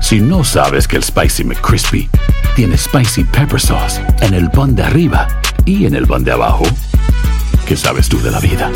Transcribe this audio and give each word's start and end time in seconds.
Si 0.00 0.20
no 0.20 0.44
sabes 0.44 0.86
que 0.86 0.96
el 0.96 1.02
Spicy 1.02 1.44
McCrispy 1.44 2.08
tiene 2.54 2.76
Spicy 2.76 3.24
Pepper 3.24 3.60
Sauce 3.60 4.00
en 4.20 4.34
el 4.34 4.50
pan 4.50 4.74
de 4.74 4.82
arriba 4.82 5.26
y 5.64 5.86
en 5.86 5.94
el 5.94 6.06
pan 6.06 6.22
de 6.22 6.32
abajo, 6.32 6.64
¿qué 7.66 7.76
sabes 7.76 8.08
tú 8.08 8.20
de 8.20 8.30
la 8.30 8.38
vida? 8.38 8.70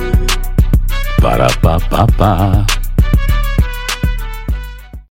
Para, 1.23 1.49
pa, 1.49 1.79
pa, 1.79 2.07
pa. 2.07 2.67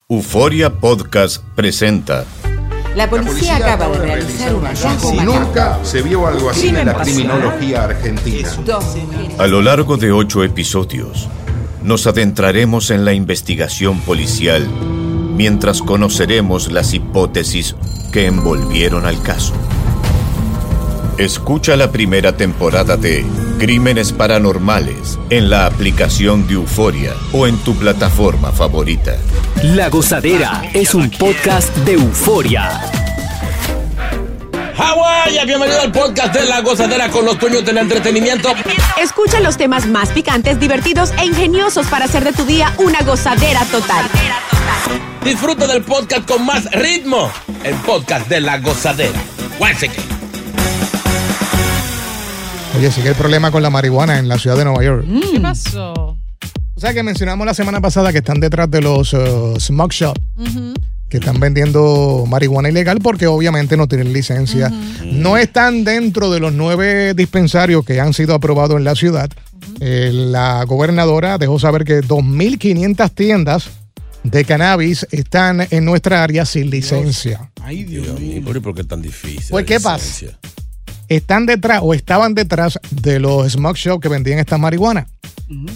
Euforia 0.09 0.69
Podcast 0.69 1.43
presenta 1.55 2.25
La 2.95 3.09
policía 3.09 3.55
acaba 3.55 3.87
de 3.87 3.97
realizar 3.99 4.53
un 4.53 4.65
hallazgo 4.65 5.13
Nunca 5.23 5.79
se 5.83 6.01
vio 6.03 6.27
algo 6.27 6.49
así 6.49 6.67
en 6.67 6.85
la 6.85 6.93
criminología 6.93 7.85
argentina. 7.85 8.49
A 9.39 9.47
lo 9.47 9.61
largo 9.61 9.97
de 9.97 10.11
ocho 10.11 10.43
episodios, 10.43 11.27
nos 11.81 12.05
adentraremos 12.05 12.91
en 12.91 13.05
la 13.05 13.13
investigación 13.13 13.99
policial 14.01 14.67
mientras 15.33 15.81
conoceremos 15.81 16.71
las 16.71 16.93
hipótesis 16.93 17.75
que 18.11 18.27
envolvieron 18.27 19.05
al 19.05 19.21
caso. 19.21 19.53
Escucha 21.17 21.75
la 21.75 21.91
primera 21.91 22.35
temporada 22.37 22.97
de 22.97 23.25
Crímenes 23.59 24.11
Paranormales 24.11 25.19
en 25.29 25.49
la 25.49 25.67
aplicación 25.67 26.47
de 26.47 26.55
Euforia 26.55 27.13
o 27.31 27.45
en 27.47 27.57
tu 27.57 27.75
plataforma 27.75 28.51
favorita. 28.51 29.15
La 29.63 29.89
Gozadera 29.89 30.63
es 30.73 30.95
un 30.95 31.09
podcast 31.11 31.75
de 31.77 31.93
euforia. 31.93 32.81
Hawái, 34.75 35.45
bienvenido 35.45 35.81
al 35.81 35.91
podcast 35.91 36.33
de 36.33 36.45
La 36.45 36.61
Gozadera 36.61 37.09
con 37.09 37.25
los 37.25 37.39
dueños 37.39 37.63
del 37.63 37.77
entretenimiento. 37.77 38.49
Escucha 39.01 39.39
los 39.39 39.55
temas 39.55 39.85
más 39.85 40.09
picantes, 40.09 40.59
divertidos 40.59 41.13
e 41.19 41.25
ingeniosos 41.25 41.85
para 41.87 42.05
hacer 42.05 42.23
de 42.23 42.33
tu 42.33 42.43
día 42.43 42.73
una 42.79 43.01
gozadera 43.03 43.63
total. 43.65 44.05
Disfruta 45.23 45.67
del 45.67 45.83
podcast 45.83 46.27
con 46.27 46.45
más 46.45 46.69
ritmo. 46.71 47.29
El 47.63 47.75
podcast 47.75 48.27
de 48.27 48.41
La 48.41 48.59
Gozadera. 48.59 49.19
Oye, 52.77 52.91
sigue 52.91 53.09
el 53.09 53.15
problema 53.15 53.51
con 53.51 53.63
la 53.63 53.69
marihuana 53.69 54.19
en 54.19 54.27
la 54.27 54.37
ciudad 54.37 54.57
de 54.57 54.65
Nueva 54.65 54.83
York. 54.83 55.05
¿Qué 55.31 55.39
pasó? 55.39 55.93
O 56.75 56.79
sea 56.79 56.93
que 56.93 57.03
mencionamos 57.03 57.45
la 57.45 57.53
semana 57.53 57.79
pasada 57.79 58.11
que 58.11 58.17
están 58.17 58.39
detrás 58.39 58.69
de 58.69 58.81
los 58.81 59.13
uh, 59.13 59.55
smoke 59.59 59.93
shop, 59.93 60.17
que 61.07 61.17
están 61.17 61.39
vendiendo 61.39 62.25
marihuana 62.27 62.69
ilegal 62.69 62.99
porque 62.99 63.27
obviamente 63.27 63.77
no 63.77 63.87
tienen 63.87 64.11
licencia. 64.11 64.69
No 65.05 65.37
están 65.37 65.83
dentro 65.83 66.31
de 66.31 66.39
los 66.39 66.51
nueve 66.51 67.13
dispensarios 67.13 67.85
que 67.85 68.01
han 68.01 68.13
sido 68.13 68.33
aprobados 68.33 68.75
en 68.77 68.83
la 68.83 68.95
ciudad. 68.95 69.29
Eh, 69.79 70.11
la 70.13 70.63
gobernadora 70.65 71.37
dejó 71.37 71.59
saber 71.59 71.85
que 71.85 72.01
2.500 72.01 73.11
tiendas 73.11 73.69
de 74.23 74.45
cannabis 74.45 75.05
están 75.11 75.67
en 75.69 75.85
nuestra 75.85 76.23
área 76.23 76.45
sin 76.45 76.69
licencia. 76.69 77.51
Ay, 77.61 77.83
Dios 77.83 78.19
mío. 78.19 78.41
¿Por 78.43 78.73
qué 78.73 78.81
es 78.81 78.87
tan 78.87 79.01
difícil? 79.01 79.47
Pues, 79.49 79.65
¿qué 79.65 79.79
pasa? 79.79 80.27
están 81.09 81.45
detrás 81.45 81.81
o 81.83 81.93
estaban 81.93 82.33
detrás 82.33 82.79
de 82.89 83.19
los 83.19 83.51
smoke 83.51 83.77
shop 83.77 84.01
que 84.01 84.09
vendían 84.09 84.39
esta 84.39 84.57
marihuana. 84.57 85.07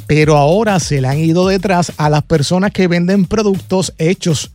Pero 0.07 0.37
ahora 0.37 0.79
se 0.79 1.01
le 1.01 1.07
han 1.07 1.19
ido 1.19 1.47
detrás 1.47 1.91
a 1.97 2.09
las 2.09 2.23
personas 2.23 2.71
que 2.71 2.87
venden 2.87 3.25
productos 3.25 3.93
hechos 3.97 4.51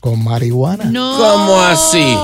con 0.00 0.22
marihuana. 0.22 0.84
No. 0.84 1.16
¿Cómo 1.18 1.60
así? 1.60 2.16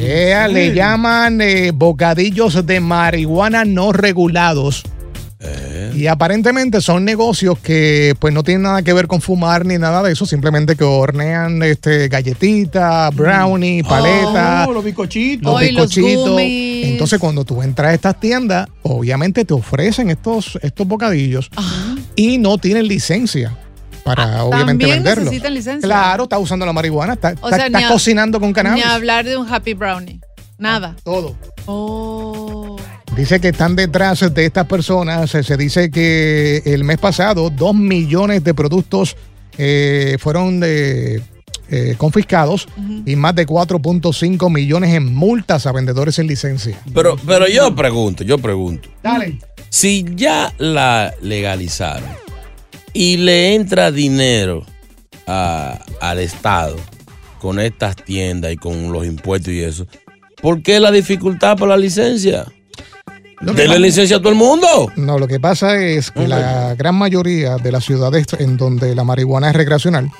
Yeah, 0.00 0.48
le 0.48 0.74
llaman 0.74 1.40
eh, 1.40 1.70
bocadillos 1.72 2.66
de 2.66 2.80
marihuana 2.80 3.64
no 3.64 3.92
regulados. 3.92 4.84
Y 5.94 6.06
aparentemente 6.06 6.80
son 6.80 7.04
negocios 7.04 7.58
que 7.58 8.14
pues 8.18 8.32
no 8.34 8.42
tienen 8.42 8.62
nada 8.62 8.82
que 8.82 8.92
ver 8.92 9.06
con 9.06 9.20
fumar 9.20 9.64
ni 9.66 9.78
nada 9.78 10.02
de 10.02 10.12
eso, 10.12 10.26
simplemente 10.26 10.76
que 10.76 10.84
hornean 10.84 11.62
este 11.62 12.08
galletitas, 12.08 13.14
brownie, 13.14 13.82
paletas, 13.82 14.68
los 14.68 14.84
bizcochitos. 14.84 15.52
los 15.52 15.60
bizcochitos. 15.60 16.40
Entonces, 16.40 17.18
cuando 17.18 17.44
tú 17.44 17.62
entras 17.62 17.90
a 17.90 17.94
estas 17.94 18.20
tiendas, 18.20 18.68
obviamente 18.82 19.44
te 19.44 19.54
ofrecen 19.54 20.10
estos, 20.10 20.58
estos 20.62 20.86
bocadillos 20.86 21.50
y 22.16 22.38
no 22.38 22.58
tienen 22.58 22.86
licencia 22.88 23.56
para 24.04 24.42
obviamente 24.44 24.84
¿también 24.84 24.90
venderlo. 25.04 25.24
necesitan 25.24 25.54
licencia? 25.54 25.86
Claro, 25.86 26.22
está 26.24 26.38
usando 26.38 26.64
la 26.64 26.72
marihuana, 26.72 27.12
está, 27.14 27.28
O 27.40 27.46
está- 27.48 27.56
sea, 27.56 27.66
está 27.66 27.78
a- 27.86 27.88
cocinando 27.88 28.40
con 28.40 28.52
cannabis. 28.52 28.84
Ni 28.84 28.90
hablar 28.90 29.24
de 29.24 29.36
un 29.36 29.46
happy 29.52 29.74
brownie. 29.74 30.20
Nada. 30.56 30.96
Todo. 31.04 31.36
Oh. 31.66 32.76
Dice 33.16 33.40
que 33.40 33.48
están 33.48 33.74
detrás 33.74 34.32
de 34.32 34.44
estas 34.44 34.66
personas. 34.66 35.30
Se, 35.30 35.56
dice 35.56 35.90
que 35.90 36.62
el 36.64 36.84
mes 36.84 36.98
pasado 36.98 37.50
dos 37.50 37.74
millones 37.74 38.44
de 38.44 38.54
productos 38.54 39.16
eh, 39.56 40.16
fueron 40.20 40.60
de, 40.60 41.20
eh, 41.68 41.94
confiscados 41.98 42.68
y 43.06 43.16
más 43.16 43.34
de 43.34 43.46
4.5 43.46 44.52
millones 44.52 44.94
en 44.94 45.12
multas 45.12 45.66
a 45.66 45.72
vendedores 45.72 46.14
sin 46.14 46.26
licencia. 46.28 46.78
Pero, 46.94 47.16
pero 47.26 47.48
yo 47.48 47.74
pregunto, 47.74 48.22
yo 48.22 48.38
pregunto. 48.38 48.88
Dale. 49.02 49.38
Si 49.68 50.04
ya 50.14 50.54
la 50.58 51.12
legalizaron 51.20 52.08
y 52.92 53.16
le 53.16 53.54
entra 53.54 53.90
dinero 53.90 54.64
a- 55.26 55.78
al 56.00 56.20
Estado 56.20 56.76
con 57.40 57.58
estas 57.58 57.96
tiendas 57.96 58.52
y 58.52 58.56
con 58.56 58.92
los 58.92 59.04
impuestos 59.06 59.52
y 59.52 59.60
eso, 59.60 59.86
¿por 60.40 60.62
qué 60.62 60.78
la 60.78 60.90
dificultad 60.92 61.56
para 61.58 61.70
la 61.70 61.76
licencia? 61.78 62.46
Pasa- 63.68 63.78
licencia 63.78 64.16
a 64.16 64.18
todo 64.18 64.30
el 64.30 64.34
mundo. 64.38 64.90
No, 64.96 65.18
lo 65.18 65.26
que 65.28 65.38
pasa 65.40 65.76
es 65.80 66.10
que 66.10 66.26
la 66.26 66.74
gran 66.74 66.94
mayoría 66.96 67.56
de 67.56 67.72
las 67.72 67.84
ciudades 67.84 68.26
en 68.38 68.56
donde 68.56 68.94
la 68.94 69.04
marihuana 69.04 69.50
es 69.50 69.56
recreacional, 69.56 70.10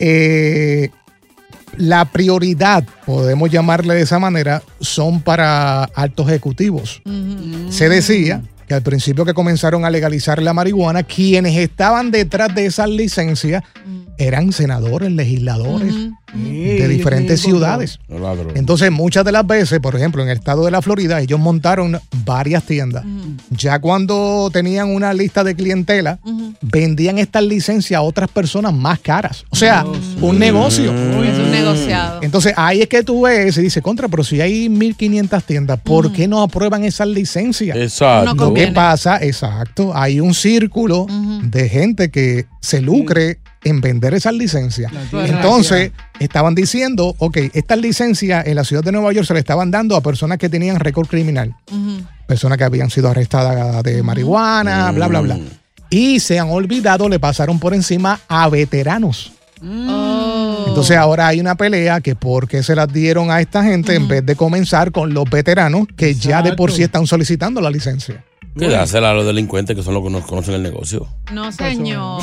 eh, 0.00 0.90
la 1.76 2.04
prioridad, 2.06 2.84
podemos 3.06 3.50
llamarle 3.50 3.94
de 3.94 4.02
esa 4.02 4.18
manera, 4.18 4.62
son 4.80 5.20
para 5.20 5.84
altos 5.84 6.28
ejecutivos. 6.28 7.00
Se 7.70 7.88
decía 7.88 8.42
que 8.66 8.74
al 8.74 8.82
principio 8.82 9.24
que 9.24 9.32
comenzaron 9.32 9.84
a 9.84 9.90
legalizar 9.90 10.42
la 10.42 10.52
marihuana, 10.52 11.02
quienes 11.04 11.56
estaban 11.56 12.10
detrás 12.10 12.54
de 12.54 12.66
esas 12.66 12.88
licencias 12.88 13.62
eran 14.18 14.52
senadores, 14.52 15.12
legisladores 15.12 15.94
de 16.34 16.88
diferentes 16.88 17.40
ciudades. 17.40 17.98
Entonces, 18.54 18.90
muchas 18.90 19.24
de 19.24 19.32
las 19.32 19.46
veces, 19.46 19.80
por 19.80 19.96
ejemplo, 19.96 20.22
en 20.22 20.28
el 20.28 20.38
estado 20.38 20.64
de 20.64 20.70
la 20.70 20.82
Florida, 20.82 21.20
ellos 21.20 21.38
montaron 21.38 21.98
varias 22.24 22.64
tiendas. 22.64 23.04
Ya 23.50 23.78
cuando 23.78 24.50
tenían 24.52 24.94
una 24.94 25.14
lista 25.14 25.44
de 25.44 25.54
clientela, 25.54 26.18
vendían 26.60 27.18
estas 27.18 27.44
licencias 27.44 27.98
a 27.98 28.02
otras 28.02 28.28
personas 28.30 28.72
más 28.72 28.98
caras. 29.00 29.44
O 29.50 29.56
sea, 29.56 29.84
un 30.20 30.38
negocio. 30.38 30.92
Es 30.92 31.38
un 31.38 31.50
negociado. 31.50 32.20
Entonces, 32.22 32.52
ahí 32.56 32.82
es 32.82 32.88
que 32.88 33.02
tú 33.02 33.22
ves 33.22 33.56
y 33.56 33.62
dices, 33.62 33.82
contra, 33.82 34.08
pero 34.08 34.24
si 34.24 34.40
hay 34.40 34.68
1.500 34.68 35.42
tiendas, 35.42 35.80
¿por 35.80 36.12
qué 36.12 36.28
no 36.28 36.42
aprueban 36.42 36.84
esas 36.84 37.08
licencias? 37.08 37.76
Exacto. 37.76 38.24
No 38.26 38.30
Lo 38.32 38.36
que 38.36 38.44
conviene. 38.44 38.72
pasa, 38.72 39.18
exacto, 39.22 39.92
hay 39.94 40.20
un 40.20 40.34
círculo 40.34 41.06
de 41.42 41.68
gente 41.68 42.10
que 42.10 42.46
se 42.60 42.80
lucre 42.80 43.38
en 43.64 43.80
vender 43.80 44.14
esas 44.14 44.34
licencias. 44.34 44.92
Entonces, 45.12 45.92
estaban 46.18 46.54
diciendo, 46.54 47.14
ok, 47.18 47.36
estas 47.54 47.78
licencias 47.78 48.46
en 48.46 48.54
la 48.54 48.64
ciudad 48.64 48.82
de 48.82 48.92
Nueva 48.92 49.12
York 49.12 49.26
se 49.26 49.34
le 49.34 49.40
estaban 49.40 49.70
dando 49.70 49.96
a 49.96 50.00
personas 50.00 50.38
que 50.38 50.48
tenían 50.48 50.78
récord 50.80 51.08
criminal, 51.08 51.54
personas 52.26 52.58
que 52.58 52.64
habían 52.64 52.90
sido 52.90 53.08
arrestadas 53.08 53.82
de 53.82 54.02
marihuana, 54.02 54.90
bla, 54.92 55.08
bla, 55.08 55.20
bla. 55.20 55.38
Y 55.90 56.20
se 56.20 56.38
han 56.38 56.50
olvidado, 56.50 57.08
le 57.08 57.18
pasaron 57.18 57.58
por 57.58 57.74
encima 57.74 58.20
a 58.28 58.48
veteranos. 58.48 59.32
Oh. 59.62 60.64
Entonces 60.68 60.96
ahora 60.96 61.26
hay 61.26 61.40
una 61.40 61.56
pelea 61.56 62.00
que 62.00 62.14
por 62.14 62.46
qué 62.46 62.62
se 62.62 62.76
las 62.76 62.92
dieron 62.92 63.30
a 63.30 63.40
esta 63.40 63.64
gente 63.64 63.94
en 63.94 64.06
vez 64.06 64.24
de 64.24 64.36
comenzar 64.36 64.92
con 64.92 65.12
los 65.12 65.28
veteranos 65.28 65.88
que 65.96 66.14
ya 66.14 66.42
de 66.42 66.52
por 66.52 66.70
sí 66.70 66.82
están 66.82 67.06
solicitando 67.06 67.60
la 67.60 67.70
licencia. 67.70 68.22
Que 68.56 68.68
dásela 68.68 69.10
a 69.10 69.14
los 69.14 69.26
delincuentes 69.26 69.76
que 69.76 69.82
son 69.82 69.94
los 69.94 70.02
que 70.02 70.10
nos 70.10 70.24
conocen 70.24 70.54
el 70.54 70.62
negocio. 70.62 71.06
No, 71.32 71.50
señor. 71.52 72.22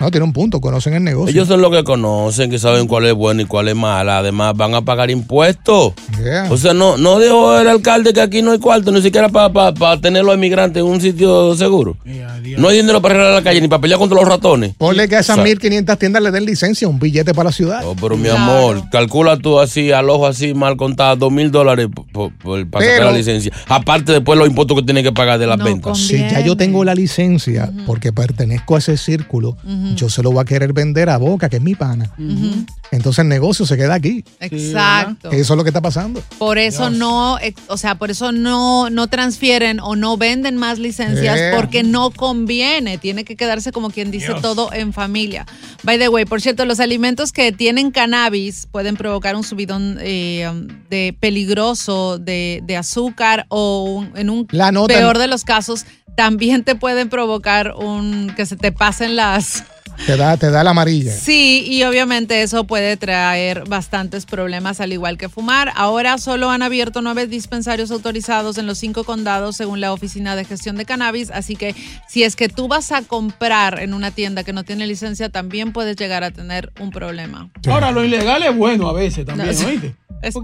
No, 0.00 0.10
tiene 0.10 0.24
un 0.24 0.32
punto, 0.32 0.60
conocen 0.60 0.94
el 0.94 1.04
negocio. 1.04 1.30
Ellos 1.30 1.48
son 1.48 1.60
los 1.60 1.70
que 1.70 1.84
conocen, 1.84 2.50
que 2.50 2.58
saben 2.58 2.86
cuál 2.86 3.06
es 3.06 3.14
bueno 3.14 3.42
y 3.42 3.44
cuál 3.44 3.68
es 3.68 3.76
mala. 3.76 4.18
Además, 4.18 4.54
van 4.56 4.74
a 4.74 4.82
pagar 4.82 5.10
impuestos. 5.10 5.94
Yeah. 6.22 6.48
O 6.50 6.56
sea, 6.56 6.74
no, 6.74 6.96
no 6.96 7.18
dijo 7.18 7.58
el 7.58 7.68
alcalde 7.68 8.12
que 8.12 8.20
aquí 8.20 8.42
no 8.42 8.52
hay 8.52 8.58
cuarto, 8.58 8.90
ni 8.90 9.02
siquiera 9.02 9.28
para 9.28 10.00
tener 10.00 10.24
los 10.24 10.34
inmigrantes 10.34 10.82
en 10.82 10.88
un 10.88 11.00
sitio 11.00 11.54
seguro. 11.54 11.96
No 12.58 12.68
hay 12.68 12.78
dinero 12.78 13.00
para 13.00 13.14
arreglar 13.14 13.34
la 13.34 13.42
calle, 13.42 13.60
ni 13.60 13.68
para 13.68 13.80
pelear 13.80 13.98
contra 13.98 14.18
los 14.18 14.28
ratones. 14.28 14.74
Ponle 14.76 15.08
que 15.08 15.16
a 15.16 15.20
esas 15.20 15.38
O 15.38 15.44
sea, 15.44 15.54
1.500 15.54 15.98
tiendas 15.98 16.22
le 16.22 16.30
den 16.30 16.44
licencia, 16.44 16.88
un 16.88 16.98
billete 16.98 17.34
para 17.34 17.48
la 17.50 17.52
ciudad. 17.52 17.82
Oh, 17.84 17.94
pero 18.00 18.16
mi 18.16 18.28
amor, 18.28 18.82
calcula 18.90 19.36
tú 19.36 19.60
así, 19.60 19.92
al 19.92 20.10
ojo 20.10 20.26
así, 20.26 20.54
mal 20.54 20.76
contado, 20.76 21.16
dos 21.16 21.32
mil 21.32 21.50
dólares 21.50 21.88
para 22.70 22.84
sacar 22.84 23.06
la 23.06 23.12
licencia. 23.12 23.52
Aparte, 23.68 24.12
después 24.12 24.38
los 24.38 24.48
impuestos 24.48 24.76
que 24.78 24.84
tiene 24.84 25.02
que 25.02 25.12
pagar 25.12 25.33
de 25.38 25.46
las 25.46 25.58
ventas. 25.58 25.98
Si 25.98 26.18
ya 26.18 26.40
yo 26.40 26.56
tengo 26.56 26.84
la 26.84 26.94
licencia, 26.94 27.70
porque 27.86 28.12
pertenezco 28.12 28.76
a 28.76 28.78
ese 28.78 28.96
círculo, 28.96 29.56
yo 29.96 30.08
se 30.08 30.22
lo 30.22 30.32
voy 30.32 30.42
a 30.42 30.44
querer 30.44 30.72
vender 30.72 31.08
a 31.10 31.16
Boca, 31.18 31.48
que 31.48 31.56
es 31.56 31.62
mi 31.62 31.74
pana. 31.74 32.10
Entonces 32.90 33.20
el 33.22 33.28
negocio 33.28 33.66
se 33.66 33.76
queda 33.76 33.94
aquí. 33.94 34.24
Exacto. 34.40 35.30
Eso 35.32 35.54
es 35.54 35.56
lo 35.56 35.64
que 35.64 35.70
está 35.70 35.80
pasando. 35.80 36.22
Por 36.38 36.58
eso 36.58 36.90
no, 36.90 37.38
o 37.68 37.76
sea, 37.76 37.96
por 37.96 38.10
eso 38.10 38.30
no, 38.32 38.88
no 38.90 39.08
transfieren 39.08 39.80
o 39.80 39.96
no 39.96 40.16
venden 40.16 40.56
más 40.56 40.78
licencias 40.78 41.38
Eh. 41.38 41.52
porque 41.56 41.82
no 41.82 42.10
conviene. 42.10 42.98
Tiene 42.98 43.24
que 43.24 43.36
quedarse 43.36 43.72
como 43.72 43.90
quien 43.90 44.10
dice 44.10 44.28
Dios. 44.28 44.42
todo 44.42 44.72
en 44.72 44.92
familia. 44.92 45.46
By 45.82 45.98
the 45.98 46.08
way, 46.08 46.24
por 46.24 46.40
cierto, 46.40 46.64
los 46.66 46.78
alimentos 46.80 47.32
que 47.32 47.50
tienen 47.52 47.90
cannabis 47.90 48.68
pueden 48.70 48.96
provocar 48.96 49.34
un 49.36 49.42
subidón 49.44 49.98
eh, 50.00 50.48
um, 50.50 50.68
de 50.88 51.16
peligroso 51.18 52.18
de, 52.18 52.60
de 52.64 52.76
azúcar 52.76 53.46
o 53.48 53.84
un- 53.84 54.12
en 54.16 54.30
un 54.30 54.46
La 54.50 54.70
nota- 54.72 54.94
peor 54.94 55.18
de 55.18 55.23
los 55.28 55.44
casos 55.44 55.84
también 56.16 56.64
te 56.64 56.74
pueden 56.74 57.08
provocar 57.08 57.74
un 57.76 58.32
que 58.36 58.46
se 58.46 58.56
te 58.56 58.70
pasen 58.72 59.16
las 59.16 59.64
Te 60.06 60.16
da, 60.16 60.36
te 60.36 60.50
da 60.50 60.64
la 60.64 60.70
amarilla. 60.70 61.12
Sí, 61.12 61.64
y 61.68 61.84
obviamente 61.84 62.42
eso 62.42 62.64
puede 62.64 62.96
traer 62.96 63.62
bastantes 63.68 64.26
problemas, 64.26 64.80
al 64.80 64.92
igual 64.92 65.16
que 65.18 65.28
fumar. 65.28 65.70
Ahora 65.76 66.18
solo 66.18 66.50
han 66.50 66.62
abierto 66.62 67.00
nueve 67.00 67.28
dispensarios 67.28 67.92
autorizados 67.92 68.58
en 68.58 68.66
los 68.66 68.78
cinco 68.78 69.04
condados, 69.04 69.56
según 69.56 69.80
la 69.80 69.92
Oficina 69.92 70.34
de 70.34 70.44
Gestión 70.44 70.74
de 70.76 70.84
Cannabis. 70.84 71.30
Así 71.30 71.54
que 71.54 71.76
si 72.08 72.24
es 72.24 72.34
que 72.34 72.48
tú 72.48 72.66
vas 72.66 72.90
a 72.90 73.02
comprar 73.02 73.78
en 73.80 73.94
una 73.94 74.10
tienda 74.10 74.42
que 74.42 74.52
no 74.52 74.64
tiene 74.64 74.88
licencia, 74.88 75.28
también 75.28 75.72
puedes 75.72 75.94
llegar 75.94 76.24
a 76.24 76.32
tener 76.32 76.72
un 76.80 76.90
problema. 76.90 77.48
Ahora, 77.68 77.92
lo 77.92 78.04
ilegal 78.04 78.42
es 78.42 78.56
bueno 78.56 78.88
a 78.88 78.92
veces 78.92 79.24
también, 79.24 79.54
No. 79.60 79.66
¿oíste? 79.68 79.94
Eso. 80.24 80.42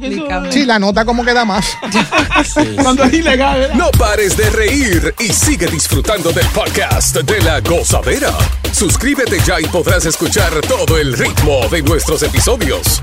Sí, 0.51 0.67
la 0.67 0.79
nota 0.79 1.07
como 1.07 1.25
que 1.25 1.33
da 1.33 1.47
más. 1.47 1.77
Cuando 2.83 3.05
es 3.05 3.15
ilegal, 3.15 3.61
¿verdad? 3.61 3.75
No 3.77 3.91
pares 3.93 4.37
de 4.37 4.51
reír 4.51 5.15
y 5.19 5.33
sigue 5.33 5.67
disfrutando 5.67 6.33
del 6.33 6.47
podcast 6.49 7.17
de 7.17 7.41
la 7.41 7.61
gozadera. 7.61 8.33
Suscríbete 8.73 9.39
ya 9.47 9.59
y 9.59 9.65
podrás 9.65 10.05
escuchar 10.05 10.53
todo 10.69 10.99
el 10.99 11.15
ritmo 11.15 11.67
de 11.71 11.83
nuestros 11.83 12.23
episodios. 12.23 13.03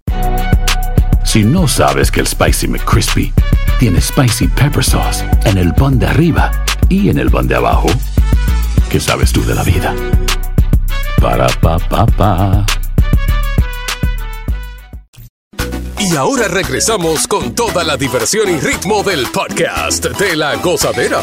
Si 1.23 1.43
no 1.43 1.67
sabes 1.67 2.11
que 2.11 2.19
el 2.19 2.27
Spicy 2.27 2.67
McCrispy 2.67 3.33
tiene 3.79 4.01
Spicy 4.01 4.47
Pepper 4.47 4.83
Sauce 4.83 5.25
en 5.45 5.57
el 5.57 5.73
pan 5.73 5.97
de 5.97 6.07
arriba 6.07 6.51
y 6.89 7.09
en 7.09 7.17
el 7.17 7.31
pan 7.31 7.47
de 7.47 7.55
abajo, 7.55 7.87
¿qué 8.89 8.99
sabes 8.99 9.31
tú 9.31 9.43
de 9.45 9.55
la 9.55 9.63
vida? 9.63 9.95
Para, 11.21 11.47
pa, 11.47 11.79
pa, 11.79 12.05
pa. 12.05 12.65
Y 15.99 16.15
ahora 16.15 16.47
regresamos 16.47 17.27
con 17.27 17.55
toda 17.55 17.83
la 17.83 17.95
diversión 17.95 18.49
y 18.49 18.57
ritmo 18.59 19.03
del 19.03 19.27
podcast 19.27 20.05
de 20.05 20.35
la 20.35 20.55
gozadera. 20.55 21.21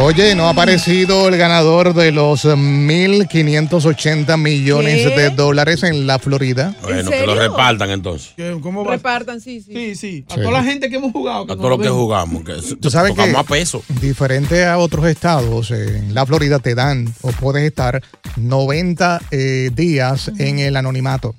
Oye, 0.00 0.36
no 0.36 0.46
ha 0.46 0.50
aparecido 0.50 1.28
el 1.28 1.36
ganador 1.36 1.92
de 1.92 2.12
los 2.12 2.44
eh, 2.44 2.50
1.580 2.54 4.36
millones 4.38 5.06
¿Qué? 5.08 5.16
de 5.18 5.30
dólares 5.30 5.82
en 5.82 6.06
la 6.06 6.20
Florida. 6.20 6.72
Bueno, 6.82 7.10
que 7.10 7.26
lo 7.26 7.34
repartan 7.34 7.90
entonces. 7.90 8.30
¿Qué- 8.36 8.56
¿Cómo 8.62 8.84
va? 8.84 8.92
Repartan, 8.92 9.40
sí, 9.40 9.60
sí. 9.60 9.72
Sí, 9.74 9.96
sí. 9.96 10.24
A 10.30 10.34
Sí. 10.34 10.40
toda 10.40 10.52
la 10.52 10.62
gente 10.62 10.88
que 10.88 10.96
hemos 10.96 11.10
jugado. 11.10 11.42
A 11.42 11.46
nos 11.46 11.56
todo 11.56 11.68
lo 11.70 11.78
que 11.78 11.88
jugamos. 11.88 12.44
Que 12.44 12.54
Tú 12.80 12.90
sabes 12.90 13.10
que 13.12 13.16
tocamos 13.16 13.40
a 13.40 13.44
peso. 13.44 13.82
diferente 14.00 14.64
a 14.66 14.78
otros 14.78 15.04
estados, 15.08 15.72
en 15.72 16.14
la 16.14 16.24
Florida 16.24 16.60
te 16.60 16.76
dan 16.76 17.12
o 17.22 17.32
puedes 17.32 17.64
estar 17.64 18.00
90 18.36 19.20
eh, 19.32 19.70
días 19.74 20.30
en 20.38 20.60
el 20.60 20.76
anonimato 20.76 21.34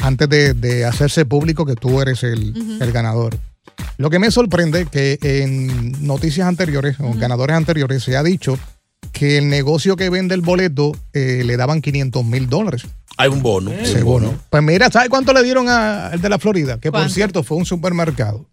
antes 0.00 0.28
de, 0.28 0.54
de 0.54 0.84
hacerse 0.84 1.24
público 1.24 1.66
que 1.66 1.74
tú 1.74 2.00
eres 2.00 2.22
el, 2.22 2.54
el 2.80 2.92
ganador. 2.92 3.36
Lo 4.00 4.08
que 4.08 4.18
me 4.18 4.30
sorprende 4.30 4.86
que 4.86 5.18
en 5.20 6.06
noticias 6.06 6.48
anteriores 6.48 6.96
o 7.00 7.12
ganadores 7.12 7.54
anteriores 7.54 8.02
se 8.02 8.16
ha 8.16 8.22
dicho 8.22 8.58
que 9.12 9.36
el 9.36 9.50
negocio 9.50 9.94
que 9.96 10.08
vende 10.08 10.34
el 10.34 10.40
boleto 10.40 10.92
eh, 11.12 11.42
le 11.44 11.56
daban 11.58 11.82
500 11.82 12.24
mil 12.24 12.48
dólares. 12.48 12.86
Hay 13.18 13.28
un 13.28 13.42
bono. 13.42 13.70
un 13.72 13.84
Seguro. 13.84 14.28
bono. 14.28 14.38
Pues 14.48 14.62
mira, 14.62 14.90
¿sabes 14.90 15.10
cuánto 15.10 15.34
le 15.34 15.42
dieron 15.42 15.68
a- 15.68 16.06
al 16.06 16.20
de 16.22 16.28
la 16.30 16.38
Florida? 16.38 16.78
Que 16.80 16.90
por 16.90 17.10
cierto 17.10 17.42
fue 17.42 17.58
un 17.58 17.66
supermercado. 17.66 18.46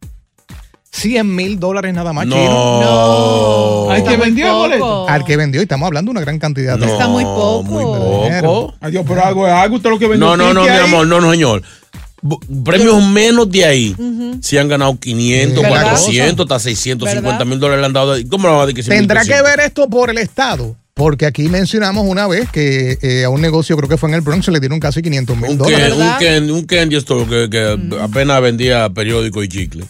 100 0.92 1.34
mil 1.34 1.60
dólares 1.60 1.94
nada 1.94 2.12
más, 2.12 2.26
chino. 2.26 2.82
No. 2.82 3.90
Hay 3.92 4.04
que 4.04 4.18
vendió 4.18 4.48
el 4.48 4.54
boleto. 4.54 5.08
Al 5.08 5.24
que 5.24 5.38
vendió, 5.38 5.62
y 5.62 5.64
estamos 5.64 5.88
hablando 5.88 6.10
de 6.10 6.12
una 6.14 6.22
gran 6.22 6.40
cantidad. 6.40 6.78
de- 6.78 6.86
No, 6.88 6.92
Está 6.92 7.08
muy 7.08 7.24
poco. 7.24 7.64
Muy 7.64 7.84
poco. 7.86 8.74
Adiós, 8.82 9.06
pero 9.08 9.24
algo 9.24 9.48
es 9.48 9.54
algo. 9.54 9.76
Usted 9.78 9.90
lo 9.92 10.00
que 10.00 10.08
vendió. 10.08 10.28
No, 10.28 10.36
no, 10.36 10.54
no, 10.54 10.64
mi 10.64 10.70
amor, 10.70 11.08
no, 11.08 11.22
no, 11.22 11.32
señor. 11.32 11.62
Premios 12.64 13.04
menos 13.04 13.50
de 13.50 13.66
ahí. 13.66 13.96
Si 14.42 14.58
han 14.58 14.68
ganado 14.68 14.98
500, 15.00 15.62
¿Verdad? 15.64 15.84
400, 15.84 16.44
hasta 16.46 16.60
650 16.60 17.46
mil 17.46 17.60
dólares 17.60 17.82
le 17.82 17.86
han 17.88 17.94
dado. 17.94 18.16
¿Cómo 18.30 18.48
le 18.48 18.54
van 18.54 18.64
a 18.64 18.66
decir 18.66 18.84
que 18.84 18.90
Tendrá 18.90 19.22
que 19.22 19.28
1500? 19.34 19.56
ver 19.58 19.66
esto 19.66 19.88
por 19.90 20.10
el 20.10 20.18
Estado. 20.18 20.76
Porque 20.96 21.28
aquí 21.28 21.44
mencionamos 21.48 22.06
una 22.08 22.26
vez 22.26 22.50
que 22.50 22.98
eh, 23.04 23.24
a 23.24 23.30
un 23.30 23.40
negocio, 23.40 23.78
creo 23.78 23.88
que 23.88 23.98
fue 23.98 24.10
en 24.10 24.16
el 24.16 24.22
Bronx, 24.22 24.48
le 24.48 24.60
dieron 24.60 24.80
casi 24.80 25.04
500 25.04 25.38
mil 25.38 25.52
Un, 25.52 25.58
dólares. 25.60 25.94
Ken, 25.94 26.02
un. 26.02 26.18
Ken, 26.18 26.52
un 26.52 26.66
Candy 26.66 26.96
Store 26.96 27.26
que, 27.26 27.50
que 27.52 27.98
apenas 28.02 28.42
vendía 28.42 28.90
periódico 28.90 29.44
y 29.44 29.48
chicle. 29.48 29.84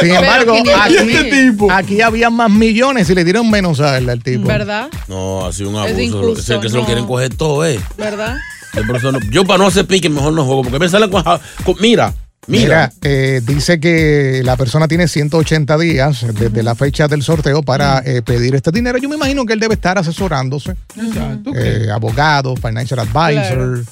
Sin 0.00 0.10
embargo, 0.14 0.54
500 0.62 0.74
aquí, 0.84 0.94
Este 1.12 1.24
tipo. 1.50 1.70
aquí 1.72 2.00
había 2.00 2.30
más 2.30 2.50
millones 2.50 3.08
y 3.10 3.14
le 3.14 3.24
dieron 3.24 3.50
menos 3.50 3.80
a 3.80 3.98
él 3.98 4.08
al 4.08 4.22
tipo. 4.22 4.46
¿Verdad? 4.46 4.88
No, 5.08 5.46
ha 5.46 5.52
sido 5.52 5.70
un 5.70 5.76
Es 5.76 5.80
abuso. 5.90 6.00
injusto, 6.00 6.40
Es 6.40 6.48
el 6.50 6.60
que 6.60 6.68
se 6.68 6.74
lo 6.76 6.80
no. 6.82 6.86
quieren 6.86 7.06
coger 7.06 7.34
todo, 7.34 7.66
¿eh? 7.66 7.80
¿Verdad? 7.96 8.36
Yo, 8.74 9.12
no- 9.12 9.46
para 9.46 9.58
no 9.58 9.66
hacer 9.66 9.86
pique, 9.86 10.08
mejor 10.08 10.32
no 10.32 10.44
juego. 10.44 10.62
Porque 10.62 10.78
me 10.78 10.88
sale 10.88 11.08
con, 11.10 11.22
con- 11.22 11.76
mira, 11.80 12.12
Mira, 12.46 12.62
mira. 12.66 12.92
eh, 13.02 13.42
dice 13.44 13.78
que 13.78 14.40
la 14.44 14.56
persona 14.56 14.88
tiene 14.88 15.06
180 15.06 15.76
días 15.78 16.24
desde 16.34 16.62
la 16.62 16.74
fecha 16.74 17.06
del 17.08 17.22
sorteo 17.22 17.62
para 17.62 17.98
eh, 18.04 18.22
pedir 18.22 18.54
este 18.54 18.70
dinero. 18.70 18.96
Yo 18.98 19.08
me 19.08 19.16
imagino 19.16 19.44
que 19.44 19.52
él 19.52 19.60
debe 19.60 19.74
estar 19.74 19.98
asesorándose. 19.98 20.74
Exacto, 20.96 21.50
eh, 21.54 21.88
abogado, 21.92 22.56
financial 22.56 23.00
advisor 23.00 23.84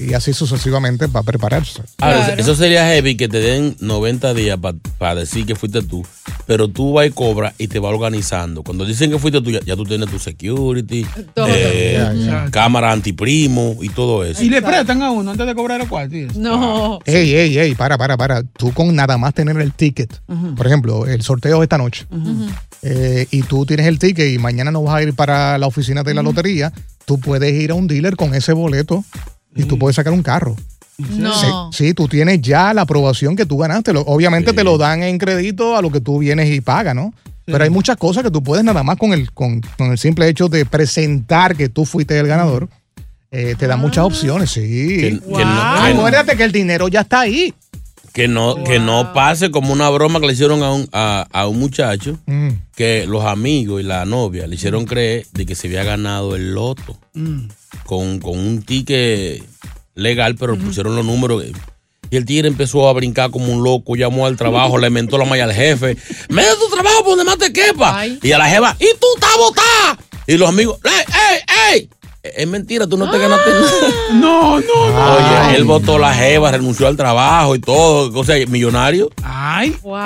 y 0.00 0.14
así 0.14 0.32
sucesivamente 0.32 1.08
para 1.08 1.22
prepararse. 1.22 1.82
Ahora, 1.98 2.24
Claro. 2.26 2.40
eso 2.40 2.54
sería 2.54 2.86
heavy 2.86 3.16
que 3.16 3.28
te 3.28 3.38
den 3.40 3.76
90 3.80 4.34
días 4.34 4.58
para 4.98 5.14
decir 5.14 5.46
que 5.46 5.54
fuiste 5.54 5.82
tú, 5.82 6.04
pero 6.46 6.68
tú 6.68 6.92
vas 6.94 7.06
y 7.06 7.10
cobras 7.10 7.54
y 7.58 7.68
te 7.68 7.78
vas 7.78 7.92
organizando. 7.92 8.62
Cuando 8.62 8.84
dicen 8.84 9.10
que 9.10 9.18
fuiste 9.18 9.40
tú, 9.40 9.50
ya, 9.50 9.60
ya 9.60 9.76
tú 9.76 9.84
tienes 9.84 10.08
tu 10.10 10.18
security, 10.18 11.06
Todo. 11.34 11.46
eh, 11.48 11.92
Ya, 11.98 12.12
ya. 12.14 12.50
cámara 12.50 12.92
antiprimo 12.92 13.76
y 13.80 13.88
todo 13.90 14.24
eso. 14.24 14.42
Y 14.42 14.48
le 14.50 14.62
prestan 14.62 15.02
a 15.02 15.10
uno 15.10 15.30
antes 15.32 15.46
de 15.46 15.54
cobrar 15.54 15.80
el 15.80 15.88
cuarto. 15.88 16.16
No. 16.36 16.98
Ey, 17.04 17.34
ey, 17.34 17.58
ey, 17.58 17.74
para, 17.74 17.96
para, 17.98 18.16
para. 18.16 18.42
Tú 18.42 18.72
con 18.72 18.94
nada 18.94 19.18
más 19.18 19.34
tener 19.34 19.56
el 19.58 19.72
ticket. 19.72 20.20
Por 20.56 20.66
ejemplo, 20.66 21.06
el 21.06 21.22
sorteo 21.22 21.58
es 21.58 21.62
esta 21.64 21.78
noche. 21.78 22.06
eh, 22.82 23.26
y 23.30 23.42
tú 23.42 23.66
tienes 23.66 23.86
el 23.86 23.98
ticket 23.98 24.32
y 24.32 24.38
mañana 24.38 24.70
no 24.70 24.82
vas 24.82 24.94
a 24.94 25.02
ir 25.02 25.14
para 25.14 25.58
la 25.58 25.66
oficina 25.66 26.02
de 26.02 26.14
la 26.14 26.22
lotería, 26.22 26.72
tú 27.04 27.20
puedes 27.20 27.52
ir 27.52 27.72
a 27.72 27.74
un 27.74 27.86
dealer 27.86 28.16
con 28.16 28.34
ese 28.34 28.52
boleto 28.54 29.04
y 29.54 29.64
tú 29.64 29.78
puedes 29.78 29.96
sacar 29.96 30.12
un 30.12 30.22
carro. 30.22 30.56
No. 30.98 31.34
Sí, 31.34 31.46
sí, 31.86 31.94
tú 31.94 32.08
tienes 32.08 32.42
ya 32.42 32.74
la 32.74 32.82
aprobación 32.82 33.34
que 33.34 33.46
tú 33.46 33.56
ganaste. 33.56 33.92
Obviamente 33.94 34.52
te 34.52 34.62
lo 34.64 34.76
dan 34.76 35.02
en 35.02 35.16
crédito 35.18 35.76
a 35.76 35.80
lo 35.82 35.90
que 35.90 36.00
tú 36.00 36.18
vienes 36.18 36.50
y 36.50 36.60
pagas, 36.60 36.94
¿no? 36.94 37.14
Pero 37.46 37.64
hay 37.64 37.70
muchas 37.70 37.96
cosas 37.96 38.22
que 38.22 38.30
tú 38.30 38.42
puedes 38.42 38.64
nada 38.64 38.82
más 38.82 38.96
con 38.96 39.12
el, 39.12 39.32
con, 39.32 39.60
con 39.78 39.90
el 39.90 39.98
simple 39.98 40.28
hecho 40.28 40.48
de 40.48 40.66
presentar 40.66 41.56
que 41.56 41.68
tú 41.68 41.84
fuiste 41.84 42.18
el 42.18 42.26
ganador. 42.26 42.68
eh, 43.32 43.54
te 43.56 43.66
da 43.68 43.76
muchas 43.76 44.04
opciones, 44.04 44.50
sí. 44.50 44.60
Que- 44.60 45.10
que 45.10 45.12
no- 45.14 45.20
Wow. 45.28 45.84
que- 45.84 45.92
Acuérdate 45.92 46.36
que 46.36 46.42
el 46.44 46.50
dinero 46.52 46.88
ya 46.88 47.02
está 47.02 47.20
ahí. 47.20 47.54
Que 48.12 48.26
no, 48.26 48.64
que 48.64 48.80
no 48.80 49.12
pase 49.14 49.52
como 49.52 49.72
una 49.72 49.88
broma 49.88 50.18
que 50.20 50.26
le 50.26 50.32
hicieron 50.32 50.64
a 50.64 50.72
un, 50.72 50.88
a, 50.92 51.26
a 51.32 51.46
un 51.46 51.60
muchacho 51.60 52.18
Mm. 52.26 52.48
que 52.74 53.06
los 53.06 53.24
amigos 53.24 53.80
y 53.80 53.84
la 53.84 54.04
novia 54.04 54.48
le 54.48 54.56
hicieron 54.56 54.84
creer 54.84 55.26
de 55.32 55.46
que 55.46 55.54
se 55.54 55.68
había 55.68 55.84
ganado 55.84 56.34
el 56.34 56.54
loto 56.54 56.98
con, 57.84 58.18
con 58.20 58.38
un 58.38 58.62
ticket 58.62 59.42
legal, 59.94 60.36
pero 60.36 60.56
pusieron 60.56 60.96
los 60.96 61.04
números. 61.04 61.44
Y 62.10 62.16
el 62.16 62.24
tigre 62.24 62.48
empezó 62.48 62.88
a 62.88 62.92
brincar 62.92 63.30
como 63.30 63.52
un 63.52 63.62
loco, 63.62 63.94
llamó 63.94 64.26
al 64.26 64.36
trabajo, 64.36 64.78
le 64.78 64.90
mentó 64.90 65.16
la 65.16 65.24
malla 65.24 65.44
al 65.44 65.52
jefe. 65.52 65.96
¡Mete 66.28 66.48
tu 66.56 66.68
trabajo 66.74 67.04
por 67.04 67.16
donde 67.16 67.24
más 67.24 67.38
te 67.38 67.52
quepa! 67.52 68.04
Y 68.06 68.32
a 68.32 68.38
la 68.38 68.48
jefa, 68.48 68.76
¡y 68.80 68.86
tú 68.98 69.06
estás 69.14 69.36
botada! 69.36 69.98
Y 70.26 70.36
los 70.36 70.48
amigos, 70.48 70.78
¡ey, 70.84 71.04
ey, 71.30 71.40
ey! 71.72 71.90
Es 72.22 72.46
mentira, 72.46 72.86
tú 72.86 72.98
no 72.98 73.10
te 73.10 73.18
ganaste 73.18 73.50
nada. 73.50 73.94
No, 74.12 74.60
no, 74.60 74.64
Oye, 75.16 75.56
él 75.56 75.64
votó 75.64 75.98
la 75.98 76.12
jeva, 76.12 76.50
renunció 76.50 76.86
al 76.86 76.96
trabajo 76.96 77.54
y 77.54 77.60
todo. 77.60 78.18
O 78.18 78.24
sea, 78.24 78.36
millonario. 78.46 79.08
Ay. 79.22 79.74
Wow. 79.82 80.00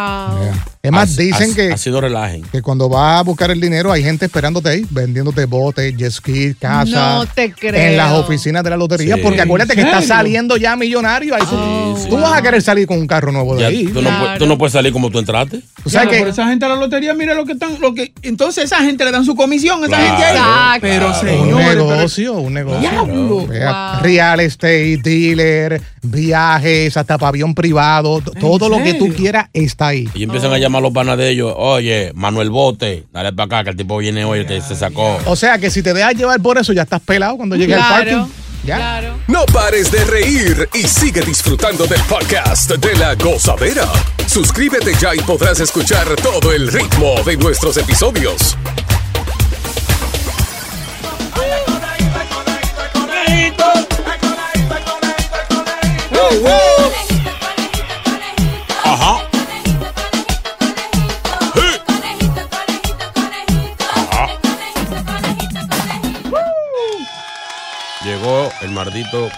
Es 0.83 0.93
más, 0.93 1.05
As- 1.11 1.17
dicen 1.17 1.49
as- 1.51 1.57
que, 1.57 1.73
Ha 1.73 1.77
sido 1.79 2.01
relajen. 2.03 2.43
que 2.53 2.61
cuando 2.61 2.89
vas 2.91 3.21
a 3.21 3.23
buscar 3.23 3.51
el 3.51 3.59
dinero 3.61 3.91
hay 3.91 4.03
gente 4.05 4.27
esperándote 4.27 4.69
ahí, 4.69 4.87
vendiéndote 4.91 5.47
botes, 5.47 5.97
jet 5.97 6.11
ski, 6.13 6.55
casa. 6.55 7.15
No 7.15 7.27
te 7.27 7.51
creo. 7.53 7.75
En 7.81 7.97
las 7.97 8.13
oficinas 8.13 8.63
de 8.63 8.71
la 8.71 8.77
lotería, 8.77 9.15
Sí. 9.17 9.23
porque 9.23 9.41
acuérdate 9.41 9.75
que 9.75 9.81
¿En 9.81 9.87
está 9.87 10.01
serio? 10.01 10.15
saliendo 10.15 10.57
ya 10.59 10.77
millonario. 10.77 11.35
Ahí 11.35 11.43
tú- 11.49 11.97
Sí, 12.03 12.09
tú 12.11 12.19
vas 12.19 12.35
a 12.35 12.43
querer 12.43 12.61
salir 12.61 12.87
con 12.87 12.99
un 12.99 13.07
carro 13.07 13.33
nuevo 13.33 13.55
de 13.57 13.63
Ya, 13.63 13.67
ahí. 13.69 13.87
tú, 13.87 14.03
no, 14.03 14.11
tú 14.39 14.47
no 14.47 14.59
puedes 14.59 14.75
salir 14.75 14.93
como 14.93 15.11
tú 15.11 15.19
entraste. 15.19 15.61
O 15.87 15.89
sea 15.91 16.03
Claro, 16.03 16.11
que 16.11 16.19
por 16.21 16.29
esa 16.29 16.49
gente 16.49 16.67
a 16.67 16.69
la 16.69 16.77
lotería, 16.77 17.15
mira 17.15 17.35
lo 17.35 17.47
que 17.47 17.53
están, 17.53 17.81
lo 17.81 17.95
que, 17.95 18.13
entonces 18.23 18.65
esa 18.65 18.81
gente 18.81 19.05
le 19.07 19.11
dan 19.11 19.25
su 19.25 19.35
comisión 19.35 19.83
a 19.83 19.87
esa 19.87 19.97
Claro, 19.97 20.07
gente 20.07 20.25
ahí. 20.25 20.37
Exacto. 20.37 20.79
Pero 20.83 21.15
señores, 21.15 21.67
pero- 21.69 22.04
negocio, 22.05 22.33
un 22.35 22.55
negocio. 22.55 22.81
Diablo. 22.91 23.47
Vea, 23.47 23.93
Wow. 23.95 24.03
Real 24.03 24.41
estate, 24.41 24.99
dealer, 24.99 25.81
viajes, 26.03 26.97
hasta 26.97 27.19
para 27.19 27.29
avión 27.31 27.55
privado, 27.55 28.21
todo 28.41 28.69
lo 28.69 28.83
que 28.83 28.95
tú 28.95 29.09
quieras 29.15 29.49
está 29.53 29.89
ahí. 29.89 30.09
Y 30.15 30.23
empiezan 30.25 30.53
a 30.53 30.59
llamar 30.59 30.81
a 30.81 30.83
los 30.83 30.93
panas 30.93 31.17
de 31.19 31.31
ellos. 31.31 31.53
Oye, 31.57 32.13
Manuel 32.15 32.51
Bote, 32.51 33.05
dale 33.13 33.33
para 33.33 33.45
acá 33.47 33.65
que 33.65 33.71
el 33.71 33.77
tipo 33.77 33.99
viene 33.99 34.25
hoy 34.25 34.45
que 34.47 34.61
se 34.61 34.75
sacó. 34.77 35.19
O 35.27 35.37
sea 35.37 35.59
que 35.59 35.71
si 35.71 35.83
te 35.83 35.93
dejas 35.95 36.15
llevar 36.15 36.41
por 36.41 36.59
eso, 36.59 36.73
ya 36.73 36.83
estás 36.83 37.01
pelado 37.01 37.37
cuando 37.37 37.57
llegues 37.57 37.77
al 37.77 37.83
Claro. 38.05 38.19
parking. 38.21 38.35
Ya. 38.65 38.77
Claro. 38.77 39.19
No 39.29 39.45
pares 39.47 39.91
de 39.93 40.03
reír 40.05 40.69
y 40.73 40.85
sigue 40.89 41.21
disfrutando 41.21 41.87
del 41.87 42.01
podcast 42.03 42.71
de 42.71 42.97
la 42.97 43.15
gozadera. 43.15 43.87
Suscríbete 44.27 44.93
ya 44.99 45.15
y 45.15 45.19
podrás 45.19 45.61
escuchar 45.61 46.07
todo 46.23 46.51
el 46.51 46.73
ritmo 46.73 47.15
de 47.27 47.37
nuestros 47.37 47.77
episodios. 47.77 48.57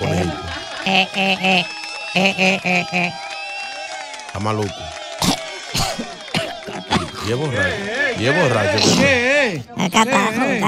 Maldito 0.01 0.33
conejito. 0.35 0.37
Eh, 0.87 1.09
eh, 1.15 1.37
eh, 1.41 1.67
eh, 2.15 2.35
eh, 2.39 2.61
eh, 2.65 2.87
eh. 2.93 3.13
Está 4.27 4.39
maluco. 4.41 4.69
Y 7.27 7.33
es 7.33 7.39
borracho. 7.39 8.21
Y 8.21 8.27
es 8.27 8.41
borracho. 8.43 8.85
¿Qué? 8.99 9.63
Acá 9.77 10.03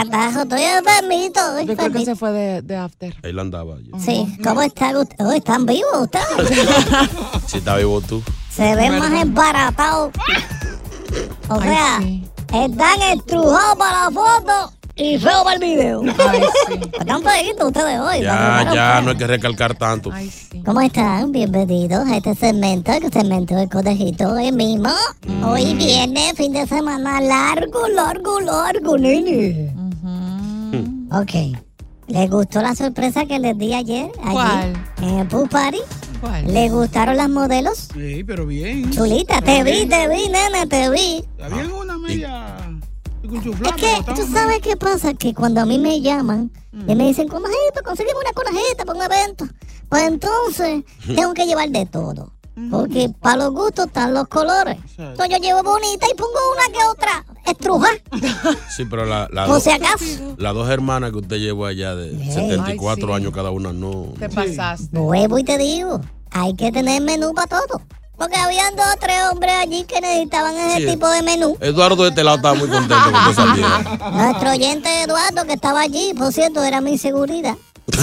abajo. 0.05 0.43
Estoy 0.43 0.63
enfermito, 0.63 1.41
estoy 1.59 1.67
Yo 1.67 1.77
creo 1.77 1.93
que 1.93 2.05
se 2.05 2.17
fue 2.17 2.33
de, 2.33 2.63
de 2.63 2.77
after. 2.77 3.15
Ahí 3.23 3.33
la 3.33 3.43
andaba. 3.43 3.77
yo. 3.81 3.99
Sí, 4.01 4.27
¿cómo 4.43 4.63
están 4.63 4.97
ustedes? 4.97 5.21
Oh, 5.21 5.33
¿Están 5.33 5.67
vivos 5.67 5.91
ustedes? 6.01 6.27
Si 7.47 7.59
está 7.59 7.77
vivo 7.77 8.01
tú. 8.01 8.23
Se 8.51 8.75
ven 8.75 8.99
más 8.99 9.13
embaratados. 9.13 10.11
O 11.49 11.55
Ay, 11.61 11.69
sea, 11.69 11.99
sí. 12.03 12.29
están 12.53 13.03
estrujados 13.03 13.77
para 13.79 14.05
la 14.05 14.11
foto 14.11 14.73
y 14.99 15.19
feos 15.19 15.45
para 15.45 15.55
el 15.55 15.61
video. 15.61 16.03
Ay, 16.29 16.41
sí. 16.67 16.81
Están 16.99 17.23
feitos 17.23 17.67
ustedes 17.69 18.01
hoy. 18.01 18.23
Ya, 18.23 18.71
ya, 18.75 19.01
no 19.01 19.11
hay 19.11 19.17
que 19.17 19.27
recalcar 19.27 19.75
tanto. 19.77 20.11
Ay, 20.13 20.29
sí. 20.29 20.61
¿Cómo 20.65 20.81
están? 20.81 21.31
Bienvenidos 21.33 22.07
a 22.07 22.17
este 22.17 22.35
segmento, 22.35 22.93
el 22.93 23.11
segmento 23.13 23.55
del 23.55 23.69
conejito 23.69 24.33
hoy 24.33 24.51
mismo. 24.53 24.91
Hoy 25.45 25.75
viene 25.75 26.35
fin 26.35 26.53
de 26.53 26.67
semana 26.67 27.21
largo, 27.21 27.87
largo, 27.89 28.41
largo, 28.41 28.99
nene. 28.99 29.73
Ok. 31.13 31.57
¿Les 32.09 32.31
gustó 32.31 32.61
la 32.63 32.75
sorpresa 32.75 33.27
que 33.27 33.39
les 33.39 33.57
di 33.57 33.75
ayer? 33.75 34.11
allí, 34.25 34.33
¿Cuál? 34.33 34.73
En 35.03 35.19
el 35.21 35.29
pool 35.29 35.49
party. 35.49 35.79
¿Cuál? 36.21 36.53
¿Les 36.53 36.73
gustaron 36.73 37.17
las 37.17 37.29
modelos? 37.29 37.89
Sí, 37.95 38.25
pero 38.25 38.47
bien. 38.47 38.91
Chulita, 38.91 39.41
te 39.41 39.63
vi, 39.63 39.87
te 39.87 40.09
vi, 40.09 40.29
nene, 40.29 40.67
te 40.67 40.91
vi. 40.91 41.25
Está 41.37 41.49
bien. 41.49 41.71
Es 43.33 43.75
que 43.77 44.13
tú 44.15 44.27
sabes 44.33 44.61
qué 44.61 44.77
pasa, 44.77 45.15
que 45.15 45.35
cuando 45.35 45.61
a 45.61 45.67
mí 45.67 45.79
me 45.79 46.01
llaman 46.01 46.51
y 46.73 46.95
me 46.95 47.07
dicen, 47.07 47.29
conejito, 47.29 47.83
conseguimos 47.85 48.23
una 48.23 48.33
conejita 48.33 48.85
para 48.85 48.99
un 48.99 49.05
evento, 49.13 49.47
pues 49.89 50.03
entonces 50.05 50.85
tengo 51.07 51.35
que 51.35 51.47
llevar 51.47 51.69
de 51.71 51.87
todo. 51.87 52.33
Porque 52.73 53.09
para 53.21 53.37
los 53.45 53.53
gustos 53.53 53.87
están 53.87 54.13
los 54.13 54.27
colores. 54.27 54.79
Entonces 54.99 55.29
yo 55.31 55.37
llevo 55.41 55.63
bonita 55.63 56.07
y 56.13 56.17
pongo 56.17 56.33
una 56.57 56.77
que 56.77 56.85
otra 56.91 57.25
estruja. 57.47 57.89
Sí, 58.77 58.85
pero 58.85 59.05
la, 59.07 59.29
dos- 59.47 59.63
si 59.63 59.71
acaso. 59.71 60.35
las 60.39 60.55
dos 60.55 60.69
hermanas 60.69 61.13
que 61.13 61.19
usted 61.19 61.37
llevó 61.37 61.67
allá 61.67 61.95
de 61.95 62.11
74 62.33 63.07
Ay, 63.07 63.13
sí. 63.13 63.23
años 63.23 63.33
cada 63.35 63.51
una, 63.51 63.73
no. 63.73 64.07
Te 64.19 64.29
pasaste. 64.29 64.97
Vuelvo 64.99 65.39
y 65.39 65.45
te 65.45 65.57
digo, 65.57 66.01
hay 66.33 66.55
que 66.55 66.73
tener 66.73 67.01
menú 67.03 67.33
para 67.33 67.47
todo. 67.47 67.81
Porque 68.19 68.37
habían 68.37 68.75
dos 68.77 68.85
o 68.95 68.99
tres 69.01 69.17
hombres 69.31 69.55
allí 69.55 69.85
que 69.85 70.01
necesitaban 70.01 70.57
ese 70.57 70.79
Sí. 70.79 70.87
tipo 70.93 71.09
de 71.09 71.23
menú. 71.23 71.57
Eduardo 71.61 72.03
de 72.03 72.09
este 72.11 72.25
lado 72.25 72.37
estaba 72.39 72.55
muy 72.55 72.69
contento 72.69 72.97
con 73.13 73.31
esa. 73.31 74.11
Nuestro 74.13 74.51
oyente 74.51 75.03
Eduardo 75.03 75.45
que 75.45 75.53
estaba 75.55 75.81
allí, 75.81 76.13
por 76.17 76.33
cierto, 76.33 76.63
era 76.65 76.81
mi 76.81 76.99
seguridad. 76.99 77.55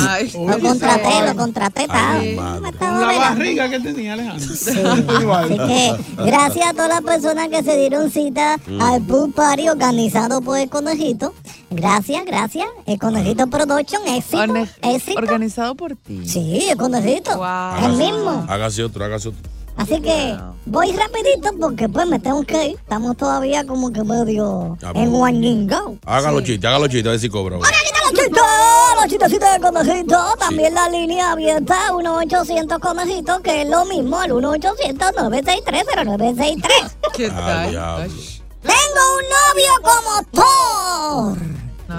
Ay, 0.09 0.31
Lo 0.33 0.59
contraté, 0.59 1.27
lo 1.27 1.35
contraté. 1.35 1.81
estaba- 1.83 2.13
Ay, 2.13 2.35
La 2.35 2.59
velando. 2.71 3.19
barriga 3.19 3.69
que 3.69 3.79
tenía 3.81 4.13
Alejandro. 4.13 5.33
Así 5.35 5.57
que 5.57 5.95
gracias 6.17 6.67
a 6.69 6.73
todas 6.73 6.89
las 6.89 7.01
personas 7.01 7.49
que 7.49 7.61
se 7.61 7.77
dieron 7.77 8.09
cita 8.09 8.57
al 8.81 9.01
pool 9.03 9.31
party 9.31 9.69
organizado 9.69 10.41
por 10.41 10.57
el 10.57 10.69
conejito. 10.69 11.35
Gracias, 11.69 12.25
gracias. 12.25 12.65
El 12.87 12.97
conejito 12.97 13.45
production, 13.47 14.01
éxito, 14.07 14.37
Orne- 14.39 14.69
éxito. 14.81 15.19
Organizado 15.19 15.75
por 15.75 15.95
ti. 15.95 16.27
Sí, 16.27 16.67
el 16.67 16.77
conejito. 16.77 17.37
Wow. 17.37 17.85
El 17.85 17.91
mismo. 17.97 18.45
Hágase 18.47 18.83
otro, 18.83 19.05
hágase 19.05 19.27
otro. 19.29 19.41
Así 19.77 19.99
que 20.01 20.37
voy 20.65 20.91
rapidito 20.93 21.49
porque 21.59 21.87
pues 21.89 22.07
me 22.07 22.17
tengo 22.19 22.43
que 22.43 22.67
ir. 22.69 22.77
Estamos 22.77 23.17
todavía 23.17 23.65
como 23.65 23.91
que 23.91 24.03
medio 24.03 24.77
Ah, 24.83 24.91
en. 24.95 25.11
Guaningao. 25.11 25.97
Hágalo 26.05 26.39
chiste, 26.41 26.65
hágalo 26.67 26.87
chiste, 26.87 27.09
a 27.09 27.11
ver 27.11 27.19
si 27.19 27.27
cobra. 27.29 27.57
¡Hola, 27.57 27.67
quita 27.83 27.99
los 28.03 28.11
chistes! 28.19 28.41
Los 28.95 29.05
chistecitos 29.11 29.49
de 29.53 29.59
conejito. 29.59 30.17
También 30.39 30.73
la 30.73 30.87
línea 30.89 31.31
abierta 31.33 31.75
1-800 31.91 32.79
conejito, 32.79 33.41
que 33.41 33.61
es 33.63 33.69
lo 33.69 33.83
mismo, 33.85 34.23
el 34.23 34.31
1-800-963-0963. 34.31 36.61
¿Qué 37.15 37.27
Ah, 37.31 37.35
tal? 37.45 37.69
diablo. 37.69 38.13
Tengo 38.61 39.03
un 39.17 39.23
novio 39.35 39.73
como 39.83 40.11
Thor. 40.31 41.37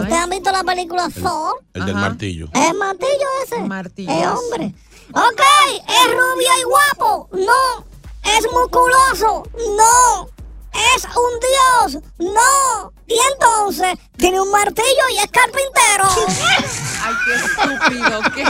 ¿Ustedes 0.01 0.19
han 0.21 0.31
visto 0.31 0.51
la 0.51 0.65
película 0.65 1.09
Thor? 1.11 1.63
El 1.75 1.85
del 1.87 1.95
martillo. 1.95 2.49
¿Es 2.53 2.75
martillo 2.75 3.27
ese? 3.45 3.61
Martillo. 3.63 4.11
Es 4.11 4.27
hombre. 4.27 4.75
Ok, 5.13 5.41
es 5.89 6.11
rubio 6.13 6.49
y 6.61 6.63
guapo. 6.65 7.29
No. 7.33 7.85
Es 8.25 8.45
musculoso. 8.53 9.43
No. 9.77 10.29
Es 10.95 11.05
un 11.05 11.93
dios. 11.95 12.03
No. 12.19 12.93
Y 13.07 13.15
entonces 13.33 13.97
tiene 14.17 14.41
un 14.41 14.51
martillo 14.51 14.85
y 15.15 15.19
es 15.19 15.31
carpintero. 15.31 16.09
Ay, 17.05 17.15
qué 17.25 17.35
estúpido, 17.35 18.21
qué 18.35 18.43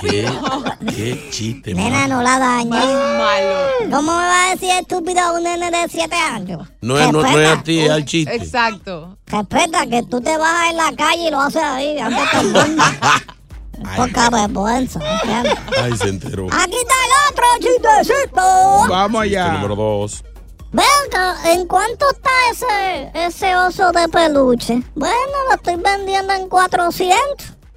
¿Qué, 0.00 0.18
estúpido. 0.26 0.64
qué 0.96 1.30
chiste, 1.30 1.74
Nena, 1.74 2.08
no 2.08 2.20
la 2.22 2.38
dañes. 2.38 2.70
malo. 2.70 3.56
¿Cómo 3.90 4.12
me 4.18 4.24
va 4.26 4.46
a 4.46 4.50
decir 4.50 4.70
estúpido 4.70 5.20
a 5.20 5.32
un 5.32 5.44
nene 5.44 5.70
de 5.70 5.88
7 5.88 6.14
años? 6.16 6.68
No 6.80 6.98
es, 6.98 7.12
no, 7.12 7.22
no 7.22 7.38
es 7.38 7.48
a 7.58 7.62
ti, 7.62 7.80
es 7.80 7.90
al 7.90 8.04
chiste. 8.04 8.34
Exacto. 8.34 9.16
Respeta 9.26 9.86
que 9.86 10.02
tú 10.02 10.20
te 10.20 10.36
bajas 10.36 10.70
en 10.70 10.76
la 10.76 10.92
calle 10.96 11.28
y 11.28 11.30
lo 11.30 11.40
haces 11.40 11.62
ahí, 11.62 11.98
antes 11.98 12.22
muerdas. 13.80 14.08
Poca 14.08 14.30
vergüenza. 14.30 15.00
¿entiendes? 15.22 15.54
Ay, 15.82 15.96
se 15.96 16.08
enteró. 16.08 16.46
Aquí 16.52 16.76
está 16.76 16.94
el 16.94 17.32
otro 17.32 17.44
chistecito. 17.60 18.88
Vamos 18.88 19.22
Chiste 19.24 19.38
allá. 19.38 19.52
número 19.54 19.76
dos. 19.76 20.24
Venga, 20.72 21.36
¿en 21.52 21.66
cuánto 21.66 22.06
está 22.12 22.30
ese, 22.52 23.10
ese 23.26 23.56
oso 23.56 23.90
de 23.90 24.08
peluche? 24.08 24.80
Bueno, 24.94 25.16
lo 25.48 25.56
estoy 25.56 25.74
vendiendo 25.76 26.32
en 26.32 26.48
400. 26.48 27.18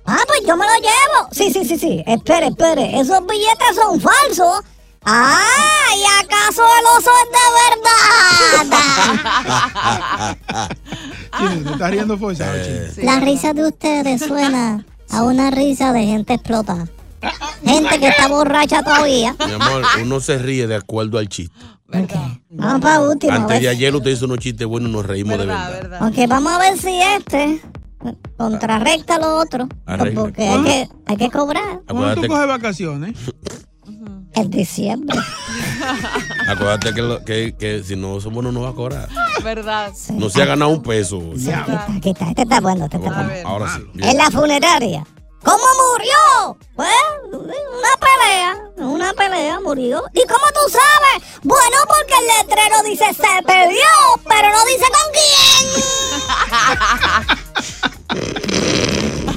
Ah, 0.05 0.19
pues 0.27 0.41
yo 0.45 0.55
me 0.55 0.65
lo 0.65 0.74
llevo. 0.75 1.27
Sí, 1.31 1.51
sí, 1.51 1.65
sí, 1.65 1.77
sí. 1.79 2.03
Espere, 2.05 2.48
espere. 2.48 3.00
Esos 3.00 3.25
billetes 3.25 3.75
son 3.75 4.00
falsos. 4.00 4.62
Ah, 5.05 5.39
¿y 5.98 6.03
acaso 6.24 6.62
el 6.62 6.86
oso 6.98 7.12
es 7.24 7.29
de 7.31 8.69
verdad? 8.69 10.38
Chino, 11.38 11.63
te 11.63 11.72
estás 11.74 11.91
riendo 11.91 12.17
forzado, 12.17 12.53
Eh. 12.55 12.93
La 12.98 13.19
risa 13.19 13.53
de 13.53 13.65
ustedes 13.67 14.22
suena 14.22 14.86
a 15.13 15.24
una 15.24 15.51
risa 15.51 15.93
de 15.93 16.05
gente 16.05 16.34
explotada. 16.34 16.88
gente 17.65 18.00
que 18.00 18.08
está 18.08 18.27
borracha 18.27 18.84
todavía. 18.84 19.36
Mi 19.46 19.53
amor, 19.53 19.84
uno 20.01 20.20
se 20.20 20.38
ríe 20.38 20.67
de 20.67 20.75
acuerdo 20.75 21.17
al 21.17 21.29
chiste. 21.29 21.55
Vamos 22.50 22.82
para 22.82 23.01
último. 23.01 23.32
a 23.32 23.36
Antes 23.36 23.62
de 23.62 23.70
ayer 23.70 23.96
usted 23.96 24.12
hizo 24.12 24.25
unos 24.25 24.39
chistes 24.39 24.65
buenos 24.67 24.89
y 24.89 24.93
nos 24.93 25.05
reímos 25.05 25.38
de 25.38 25.46
verdad. 25.46 26.08
Ok, 26.08 26.27
vamos 26.27 26.51
a 26.51 26.58
ver 26.58 26.77
si 26.77 27.00
este 27.00 27.62
contrarrecta 28.38 29.20
lo 29.20 29.38
otro. 29.38 29.70
Arregla. 29.86 30.22
Porque 30.22 30.48
hay 30.48 30.63
que, 30.63 30.89
hay 31.05 31.17
que 31.17 31.29
cobrar. 31.29 31.82
¿Cuándo 31.88 32.22
tú 32.22 32.27
coges 32.27 32.48
vacaciones? 32.48 33.15
En 34.34 34.50
diciembre. 34.50 35.17
acuérdate 36.47 36.93
que, 36.93 37.01
lo- 37.01 37.23
que, 37.23 37.55
que 37.57 37.83
si 37.83 37.95
no 37.95 38.19
somos 38.21 38.43
no 38.43 38.51
nos 38.51 38.63
va 38.63 38.69
a 38.69 38.73
cobrar. 38.73 39.09
¿Verdad? 39.43 39.91
No 40.11 40.29
se 40.29 40.41
ha 40.41 40.45
ganado 40.45 40.71
un 40.71 40.81
peso. 40.83 41.21
Aquí 41.95 42.09
está, 42.11 42.29
este 42.29 42.41
está 42.43 42.59
bueno, 42.61 42.85
este 42.85 42.97
está 42.97 43.11
bueno. 43.23 43.47
Ahora 43.49 43.73
sí. 43.75 43.83
bien. 43.93 44.09
En 44.09 44.17
la 44.17 44.29
funeraria. 44.31 45.05
¿Cómo 45.43 45.57
murió? 45.91 46.57
Pues 46.73 46.89
una 47.33 47.97
pelea, 47.99 48.57
una 48.77 49.13
pelea 49.13 49.59
murió. 49.59 50.01
¿Y 50.13 50.25
cómo 50.25 50.45
tú 50.53 50.71
sabes? 50.71 51.21
Bueno, 51.43 51.77
porque 51.85 52.13
el 52.17 52.47
letrero 52.47 52.81
dice 52.83 53.13
se 53.13 53.43
perdió, 53.45 53.85
pero 54.29 54.47
no 54.49 54.65
dice 54.65 54.85
con 54.89 55.11
quién. 55.11 55.83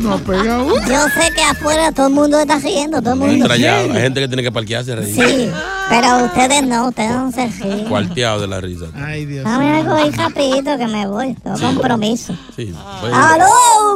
No 0.07 0.19
pega 0.19 0.63
uno. 0.63 0.75
Yo 0.89 1.09
sé 1.09 1.33
que 1.35 1.43
afuera 1.43 1.91
todo 1.91 2.07
el 2.07 2.13
mundo 2.15 2.39
está 2.39 2.59
riendo, 2.61 3.03
todo 3.03 3.15
el 3.15 3.19
mundo. 3.19 3.45
Estrellado. 3.45 3.93
Hay 3.93 4.01
gente 4.03 4.21
que 4.21 4.29
tiene 4.29 4.43
que 4.45 4.53
parquearse 4.53 4.93
a 4.93 4.97
reír. 4.97 5.15
Sí, 5.15 5.51
pero 5.89 6.25
ustedes 6.27 6.63
no, 6.65 6.89
ustedes 6.89 7.11
no 7.11 7.33
se 7.33 7.47
ríen. 7.49 7.89
Cuarteado 7.89 8.41
de 8.41 8.47
la 8.47 8.61
risa. 8.61 8.87
Ay, 8.95 9.27
Dios. 9.27 9.45
Dame 9.45 9.69
algo 9.79 9.95
ahí 9.95 10.11
rapidito 10.11 10.79
que 10.79 10.87
me 10.87 11.07
voy, 11.09 11.35
tengo 11.35 11.59
compromiso. 11.59 12.37
Sí. 12.55 12.73
¡Aló, 13.13 13.47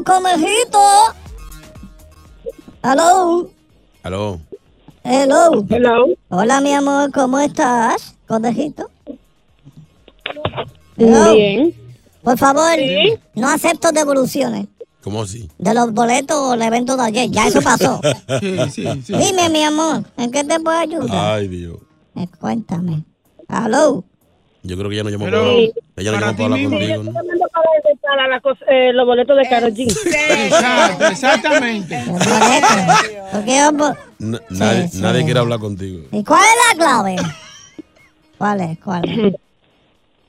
conejito! 0.04 0.78
¿Aló? 2.82 3.48
Aló. 4.02 4.40
Hello. 5.04 5.64
Hello. 5.68 6.06
Hola, 6.28 6.60
mi 6.60 6.74
amor, 6.74 7.12
¿cómo 7.12 7.38
estás, 7.38 8.16
conejito? 8.26 8.90
Hello. 10.96 11.34
Bien. 11.34 11.74
Por 12.22 12.36
favor, 12.36 12.74
Sí. 12.76 13.14
no 13.34 13.48
acepto 13.48 13.92
devoluciones 13.92 14.66
¿Cómo 15.10 15.22
así? 15.22 15.48
de 15.58 15.74
los 15.74 15.92
boletos 15.92 16.36
o 16.36 16.54
el 16.54 16.62
evento 16.62 16.96
de 16.96 17.02
ayer. 17.04 17.30
Ya 17.30 17.46
eso 17.48 17.60
pasó. 17.60 18.00
Sí, 18.40 18.56
sí, 18.70 19.02
sí. 19.06 19.12
Dime, 19.14 19.48
mi 19.50 19.62
amor, 19.64 20.04
¿en 20.16 20.30
qué 20.30 20.44
te 20.44 20.60
puedo 20.60 20.78
ayudar? 20.78 21.34
Ay, 21.34 21.48
Dios. 21.48 21.76
Eh, 22.16 22.26
cuéntame. 22.40 23.04
¿Aló? 23.48 24.04
Yo 24.62 24.76
creo 24.76 24.88
que 24.90 24.94
ella 24.96 25.04
no 25.04 25.10
llamó 25.10 25.24
Pero, 25.24 25.40
para, 25.42 25.52
ella 25.56 25.72
no 25.72 25.96
para 25.96 26.26
llamó 26.26 26.36
para 26.36 26.44
hablar 26.44 26.58
mismo. 26.60 26.76
contigo, 26.78 27.02
la 28.28 28.40
cosa- 28.40 28.64
eh, 28.70 28.92
los 28.92 29.06
boletos 29.06 29.36
de 29.36 29.48
Karol 29.48 29.72
G. 29.74 29.90
Exacto, 30.46 31.06
exactamente. 31.06 32.04
Porque 33.32 33.56
yo 33.58 33.72
po- 33.76 33.96
Na- 34.18 34.40
nadie, 34.50 34.88
sí. 34.88 34.98
nadie 35.00 35.24
quiere 35.24 35.40
hablar 35.40 35.58
contigo. 35.60 36.04
¿Y 36.12 36.22
cuál 36.24 36.40
es 36.42 36.78
la 36.78 36.84
clave? 36.84 37.16
¿Cuál 38.38 38.60
es? 38.60 38.78
¿Cuál 38.78 39.08
es? 39.08 39.34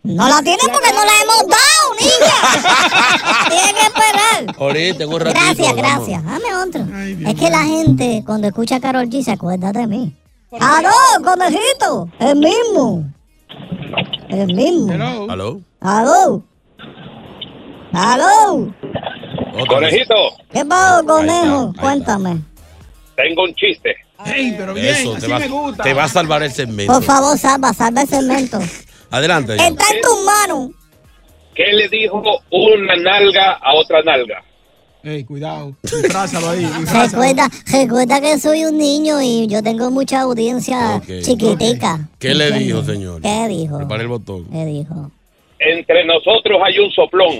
No 0.03 0.27
la 0.27 0.41
tiene 0.41 0.57
porque 0.63 0.89
no 0.93 1.05
la 1.05 1.11
hemos 1.21 1.47
dado, 1.47 1.70
niña. 2.01 3.50
Tiene 3.50 3.74
que 3.74 3.81
esperar. 3.86 4.55
Ahorita, 4.58 5.08
un 5.08 5.20
ratito. 5.20 5.39
Gracias, 5.39 5.67
vamos. 5.67 6.08
gracias. 6.08 6.24
Dame 6.24 6.55
otro. 6.55 7.29
Es 7.29 7.36
que 7.39 7.50
la 7.50 7.63
gente, 7.63 8.24
cuando 8.25 8.48
escucha 8.48 8.75
a 8.77 8.79
Carol 8.79 9.08
G, 9.10 9.24
se 9.24 9.31
acuerda 9.31 9.72
de 9.72 9.88
mí. 9.88 10.15
¡Aló, 10.60 10.89
conejito! 11.24 12.10
El 12.20 12.36
mismo. 12.38 13.05
El 14.29 14.48
mismo. 14.53 14.91
¿Aló? 15.29 15.62
¡Aló! 15.79 16.43
¡Aló! 17.93 18.74
Conejito, 19.67 20.15
¿Qué 20.51 20.65
pasó, 20.65 21.05
conejo? 21.05 21.74
Cuéntame. 21.79 22.41
tengo 23.15 23.43
un 23.43 23.53
chiste. 23.55 23.96
Ey, 24.25 24.53
pero 24.58 24.74
bien, 24.74 24.88
Eso, 24.88 25.13
así 25.13 25.22
te 25.22 25.27
va, 25.31 25.39
me 25.39 25.48
gusta. 25.48 25.84
te 25.84 25.93
va 25.93 26.03
a 26.03 26.08
salvar 26.08 26.43
el 26.43 26.51
segmento. 26.51 26.93
Por 26.93 27.03
favor, 27.03 27.38
salva, 27.38 27.74
salva 27.74 28.01
el 28.03 28.08
segmento. 28.08 28.60
Adelante. 29.12 29.53
Está 29.55 29.67
en 29.67 30.01
tus 30.01 30.24
manos. 30.24 30.70
¿Qué 31.55 31.63
le 31.74 31.88
dijo 31.89 32.22
una 32.50 32.96
nalga 32.96 33.53
a 33.62 33.74
otra 33.75 34.01
nalga? 34.03 34.43
Ey, 35.03 35.24
cuidado. 35.24 35.74
Disfrázalo 35.84 36.50
ahí. 36.51 36.60
disfrázalo. 36.79 37.24
Recuerda, 37.24 37.50
recuerda 37.72 38.22
que 38.22 38.39
soy 38.39 38.65
un 38.65 38.77
niño 38.77 39.20
y 39.22 39.48
yo 39.48 39.63
tengo 39.63 39.89
mucha 39.89 40.22
audiencia 40.22 40.98
Ok. 40.98 41.22
chiquitica. 41.24 42.08
¿Qué 42.20 42.36
le 42.36 42.48
¿Entiendes? 42.50 42.67
dijo, 42.67 42.84
señor? 42.84 43.22
¿Qué 43.22 43.48
dijo? 43.48 43.77
Prepare 43.79 44.03
el 44.03 44.08
botón. 44.10 44.46
¿Qué 44.51 44.65
dijo? 44.65 45.12
Entre 45.60 46.05
nosotros 46.05 46.60
hay 46.65 46.79
un 46.79 46.91
soplón. 46.91 47.39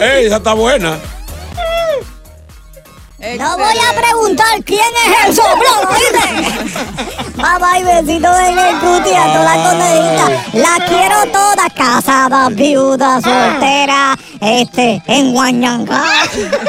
¡Ey, 0.00 0.24
esa 0.26 0.36
está 0.36 0.54
buena! 0.54 0.98
No 3.38 3.56
voy 3.58 3.76
a 3.78 4.00
preguntar 4.00 4.64
quién 4.64 4.80
es 4.80 5.28
el 5.28 5.34
soplón, 5.36 5.88
¿oíste? 5.90 7.34
Mamá 7.36 7.78
y 7.78 7.82
besito 7.82 8.34
en 8.38 8.58
el 8.58 8.78
cuti 8.80 9.10
a 9.14 9.24
todas 9.32 9.56
las 9.56 9.68
conejitas. 9.68 10.54
Las 10.54 10.88
quiero 10.88 11.16
todas, 11.32 11.72
casadas, 11.74 12.54
viudas, 12.54 13.22
solteras, 13.22 14.16
este, 14.40 15.02
en 15.06 15.32
Guañanga, 15.32 16.02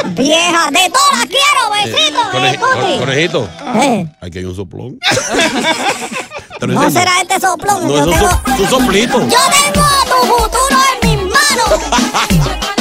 viejas, 0.08 0.72
de 0.72 0.90
todas 0.90 1.20
las 1.20 1.26
quiero, 1.28 1.72
besitos 1.74 2.34
en 2.34 2.42
Coneji- 2.42 2.50
el 2.54 2.60
cuti. 2.60 3.00
conejito. 3.00 3.50
Eh, 3.76 4.08
Aquí 4.22 4.38
hay 4.40 4.46
un 4.46 4.56
soplón. 4.56 4.98
No 6.68 6.92
será 6.92 7.22
este 7.22 7.40
soplón. 7.40 7.88
No, 7.88 7.90
yo, 7.90 7.98
es 8.02 8.06
un, 8.06 8.14
tengo, 8.14 8.30
so- 8.30 8.42
un 8.64 8.70
soplito. 8.70 9.20
yo 9.22 9.38
tengo 9.50 9.88
tu 10.06 10.28
futuro 10.28 10.78
en 11.02 11.10
mis 11.10 11.34
manos. 11.34 12.81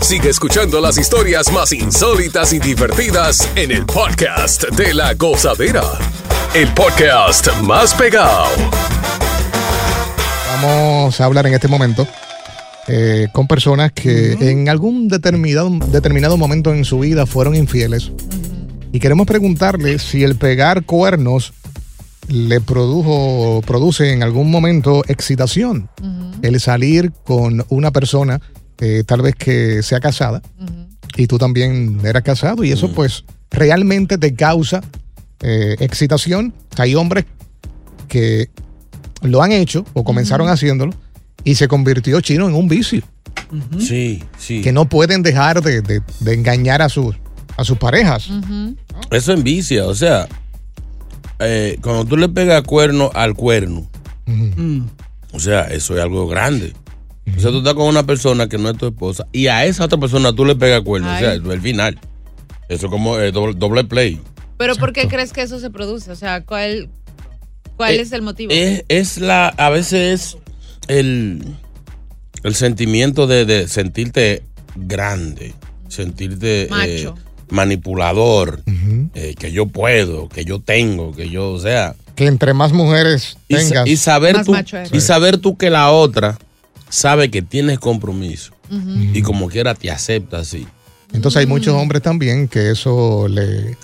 Sigue 0.00 0.30
escuchando 0.30 0.80
las 0.80 0.98
historias 0.98 1.52
más 1.52 1.72
insólitas 1.72 2.52
y 2.52 2.58
divertidas 2.58 3.48
en 3.56 3.72
el 3.72 3.84
podcast 3.84 4.64
de 4.70 4.94
la 4.94 5.14
gozadera. 5.14 5.82
El 6.54 6.72
podcast 6.74 7.48
más 7.62 7.92
pegado. 7.94 8.46
Vamos 10.54 11.20
a 11.20 11.24
hablar 11.24 11.46
en 11.46 11.54
este 11.54 11.68
momento 11.68 12.06
eh, 12.88 13.26
con 13.32 13.48
personas 13.48 13.90
que 13.92 14.32
en 14.34 14.68
algún 14.68 15.08
determinado, 15.08 15.70
determinado 15.88 16.36
momento 16.36 16.72
en 16.72 16.84
su 16.84 17.00
vida 17.00 17.26
fueron 17.26 17.56
infieles. 17.56 18.12
Y 18.92 19.00
queremos 19.00 19.26
preguntarle 19.26 19.98
si 19.98 20.22
el 20.22 20.36
pegar 20.36 20.84
cuernos 20.84 21.52
le 22.28 22.60
produjo, 22.60 23.60
produce 23.66 24.12
en 24.12 24.22
algún 24.22 24.50
momento 24.50 25.02
excitación. 25.08 25.88
El 26.42 26.60
salir 26.60 27.12
con 27.24 27.64
una 27.68 27.90
persona, 27.90 28.40
eh, 28.80 29.04
tal 29.06 29.22
vez 29.22 29.34
que 29.34 29.82
sea 29.82 30.00
casada, 30.00 30.42
y 31.16 31.26
tú 31.26 31.38
también 31.38 32.00
eras 32.04 32.22
casado, 32.22 32.62
y 32.64 32.72
eso 32.72 32.90
pues 32.92 33.24
realmente 33.50 34.18
te 34.18 34.34
causa 34.34 34.82
eh, 35.40 35.76
excitación. 35.80 36.52
Hay 36.76 36.94
hombres 36.94 37.24
que 38.08 38.50
lo 39.22 39.42
han 39.42 39.52
hecho 39.52 39.84
o 39.94 40.04
comenzaron 40.04 40.48
haciéndolo 40.48 40.92
y 41.44 41.54
se 41.54 41.68
convirtió 41.68 42.20
chino 42.20 42.48
en 42.48 42.54
un 42.54 42.68
vicio. 42.68 43.02
Sí, 43.78 44.22
sí. 44.38 44.60
Que 44.62 44.72
no 44.72 44.88
pueden 44.88 45.22
dejar 45.22 45.62
de, 45.62 45.80
de- 45.80 46.02
de 46.20 46.34
engañar 46.34 46.82
a 46.82 46.88
sus, 46.88 47.14
a 47.56 47.64
sus 47.64 47.78
parejas. 47.78 48.28
Eso 49.10 49.32
envicia, 49.32 49.86
o 49.86 49.94
sea, 49.94 50.26
eh, 51.38 51.78
cuando 51.82 52.04
tú 52.04 52.16
le 52.16 52.28
pegas 52.28 52.62
cuerno 52.62 53.10
al 53.14 53.34
cuerno, 53.34 53.86
o 55.32 55.38
sea, 55.38 55.62
eso 55.64 55.96
es 55.96 56.02
algo 56.02 56.26
grande. 56.26 56.72
O 57.36 57.40
sea, 57.40 57.50
tú 57.50 57.58
estás 57.58 57.74
con 57.74 57.86
una 57.86 58.04
persona 58.06 58.48
que 58.48 58.56
no 58.58 58.70
es 58.70 58.76
tu 58.78 58.86
esposa 58.86 59.26
y 59.32 59.48
a 59.48 59.64
esa 59.64 59.84
otra 59.84 59.98
persona 59.98 60.32
tú 60.32 60.44
le 60.44 60.54
pegas 60.54 60.82
cuerno, 60.82 61.12
o 61.14 61.18
sea, 61.18 61.32
el 61.32 61.60
final. 61.60 61.98
Eso 62.68 62.86
es 62.86 62.90
como 62.90 63.18
eh, 63.18 63.32
doble, 63.32 63.54
doble 63.56 63.84
play. 63.84 64.20
Pero 64.58 64.74
¿por 64.76 64.92
qué 64.92 65.06
crees 65.08 65.32
que 65.32 65.42
eso 65.42 65.58
se 65.60 65.70
produce? 65.70 66.10
O 66.10 66.16
sea, 66.16 66.44
¿cuál, 66.44 66.88
cuál 67.76 67.94
Eh, 67.94 68.00
es 68.00 68.12
el 68.12 68.22
motivo? 68.22 68.52
Es, 68.52 68.84
es 68.88 69.18
la, 69.18 69.48
a 69.48 69.70
veces 69.70 70.36
es 70.36 70.38
el, 70.88 71.42
el 72.42 72.54
sentimiento 72.54 73.26
de, 73.26 73.44
de 73.44 73.68
sentirte 73.68 74.42
grande, 74.76 75.54
sentirte 75.88 76.64
eh, 76.64 76.68
Macho. 76.70 77.14
manipulador, 77.50 78.62
eh, 79.14 79.34
que 79.38 79.52
yo 79.52 79.66
puedo, 79.66 80.28
que 80.28 80.44
yo 80.44 80.60
tengo, 80.60 81.14
que 81.14 81.28
yo, 81.28 81.50
o 81.52 81.58
sea, 81.60 81.94
Que 82.14 82.26
entre 82.26 82.54
más 82.54 82.72
mujeres 82.72 83.36
y, 83.48 83.56
sa- 83.56 83.60
tengas. 83.68 83.88
y 83.88 83.96
saber 83.96 84.36
Más 84.36 84.46
tú, 84.46 84.54
y 84.92 85.00
saber 85.00 85.38
tú 85.38 85.56
que 85.56 85.70
la 85.70 85.90
otra 85.90 86.38
sabe 86.88 87.30
que 87.30 87.42
tienes 87.42 87.78
compromiso 87.78 88.52
y 89.12 89.22
como 89.22 89.48
quiera 89.48 89.74
te 89.74 89.90
acepta 89.90 90.38
así. 90.38 90.66
Entonces 91.12 91.40
hay 91.40 91.46
muchos 91.46 91.74
hombres 91.74 92.02
también 92.02 92.48
que 92.48 92.70
eso 92.70 93.26
le, 93.28 93.76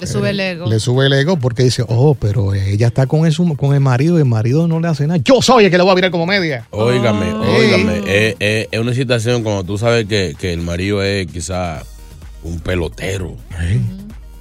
Le 0.00 0.06
sube 0.06 0.30
el 0.30 0.38
ego. 0.40 0.66
le 0.68 0.78
sube 0.80 1.06
el 1.06 1.12
ego 1.14 1.38
porque 1.38 1.62
dice, 1.64 1.82
oh, 1.88 2.14
pero 2.14 2.52
ella 2.54 2.88
está 2.88 3.06
con 3.06 3.26
el, 3.26 3.34
con 3.56 3.74
el 3.74 3.80
marido 3.80 4.16
y 4.18 4.20
el 4.20 4.26
marido 4.26 4.68
no 4.68 4.78
le 4.80 4.88
hace 4.88 5.06
nada. 5.06 5.18
Yo 5.24 5.40
soy 5.40 5.64
el 5.64 5.70
que 5.70 5.78
le 5.78 5.82
voy 5.82 5.92
a 5.92 5.94
virar 5.94 6.10
como 6.10 6.26
media. 6.26 6.66
Óigame, 6.70 7.32
Oh. 7.32 7.56
óigame, 7.56 7.98
es, 8.06 8.36
es- 8.38 8.68
es 8.70 8.78
una 8.80 8.92
situación 8.94 9.42
cuando 9.42 9.64
tú 9.64 9.78
sabes 9.78 10.06
que, 10.06 10.36
que 10.38 10.52
el 10.52 10.60
marido 10.60 11.02
es 11.02 11.26
quizá 11.26 11.82
un 12.44 12.60
pelotero 12.60 13.34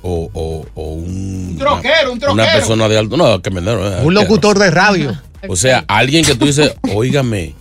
o, 0.04 0.30
o- 0.34 0.66
o 0.76 0.94
un, 0.94 1.48
Un 1.52 1.58
troquero, 1.58 2.12
un 2.12 2.18
una 2.18 2.20
troquero. 2.20 2.52
persona 2.54 2.88
de 2.90 2.98
alto, 2.98 3.18
no, 3.18 3.42
que 3.42 3.50
me 3.50 3.62
Un 4.04 4.14
locutor 4.14 4.60
de 4.60 4.70
radio. 4.70 5.18
O 5.48 5.56
sea, 5.56 5.86
alguien 5.88 6.24
que 6.26 6.36
tú 6.36 6.46
dices, 6.46 6.74
óigame, 6.94 7.56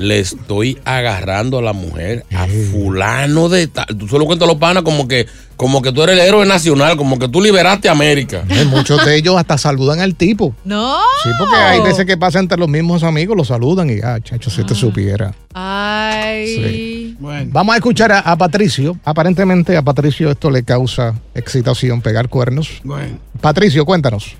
le 0.00 0.18
estoy 0.18 0.78
agarrando 0.84 1.58
a 1.58 1.62
la 1.62 1.74
mujer, 1.74 2.24
a 2.34 2.46
fulano 2.72 3.50
de 3.50 3.66
tal. 3.66 3.86
Tú 3.98 4.08
solo 4.08 4.24
cuentas 4.24 4.48
los 4.48 4.56
panas 4.56 4.82
como 4.82 5.06
que, 5.06 5.26
como 5.56 5.82
que 5.82 5.92
tú 5.92 6.02
eres 6.02 6.18
el 6.18 6.26
héroe 6.26 6.46
nacional, 6.46 6.96
como 6.96 7.18
que 7.18 7.28
tú 7.28 7.40
liberaste 7.42 7.90
a 7.90 7.92
América. 7.92 8.42
Muchos 8.68 9.04
de 9.04 9.16
ellos 9.16 9.36
hasta 9.36 9.58
saludan 9.58 10.00
al 10.00 10.14
tipo. 10.14 10.54
No. 10.64 10.98
Sí, 11.22 11.28
porque 11.38 11.54
hay 11.54 11.80
veces 11.82 12.06
que 12.06 12.16
pasa 12.16 12.38
entre 12.38 12.56
los 12.56 12.68
mismos 12.68 13.02
amigos, 13.02 13.36
lo 13.36 13.44
saludan 13.44 13.90
y, 13.90 14.00
ah, 14.02 14.18
chacho, 14.22 14.48
si 14.48 14.64
te 14.64 14.74
supiera. 14.74 15.34
Ay. 15.52 17.14
Vamos 17.48 17.74
a 17.74 17.76
escuchar 17.76 18.10
a, 18.10 18.20
a 18.20 18.36
Patricio. 18.36 18.96
Aparentemente 19.04 19.76
a 19.76 19.82
Patricio 19.82 20.30
esto 20.30 20.50
le 20.50 20.64
causa 20.64 21.14
excitación, 21.34 22.00
pegar 22.00 22.30
cuernos. 22.30 22.80
Patricio, 23.42 23.84
cuéntanos. 23.84 24.34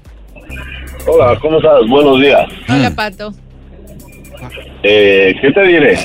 Hola, 1.07 1.38
¿cómo 1.40 1.59
estás? 1.59 1.87
Buenos 1.87 2.18
días. 2.18 2.40
Hola, 2.68 2.90
Pato. 2.94 3.35
Eh, 4.83 5.35
¿Qué 5.40 5.50
te 5.53 5.62
diré? 5.62 5.96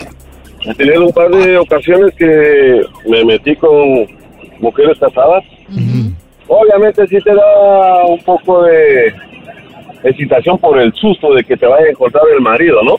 He 0.66 0.74
tenido 0.74 1.06
un 1.06 1.12
par 1.14 1.30
de 1.30 1.58
ocasiones 1.58 2.14
que 2.16 2.82
me 3.08 3.24
metí 3.26 3.56
con 3.56 4.08
mujeres 4.60 4.98
casadas. 5.00 5.44
Obviamente 6.48 7.08
sí 7.08 7.18
te 7.22 7.34
da 7.34 8.06
un 8.06 8.20
poco 8.24 8.64
de 8.64 9.14
excitación 10.04 10.58
por 10.60 10.80
el 10.80 10.94
susto 10.94 11.34
de 11.34 11.44
que 11.44 11.58
te 11.58 11.66
vaya 11.66 11.88
a 11.88 11.90
encontrar 11.90 12.24
el 12.36 12.42
marido, 12.42 12.82
¿no? 12.84 12.98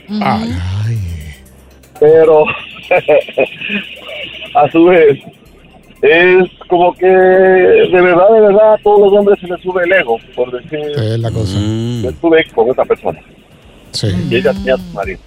Pero 2.00 2.44
a 4.54 4.70
su 4.70 4.84
vez 4.86 5.18
es 6.02 6.48
como 6.68 6.92
que 6.94 7.06
de 7.06 7.88
verdad, 8.00 8.28
de 8.32 8.40
verdad 8.40 8.74
a 8.74 8.78
todos 8.78 9.00
los 9.10 9.12
hombres 9.18 9.38
se 9.40 9.46
les 9.46 9.60
sube 9.62 9.82
el 9.84 9.92
ego 9.92 10.18
por 10.34 10.50
decir, 10.52 10.78
Es 10.96 11.18
la 11.18 11.30
cosa. 11.30 11.58
yo 11.58 12.10
estuve 12.10 12.44
con 12.54 12.68
esta 12.68 12.84
persona 12.84 13.18
Sí. 13.96 14.08
y 14.30 14.36
ella 14.36 14.52
tenía 14.52 14.74
a 14.74 14.78
su 14.78 14.84
marido. 14.92 15.18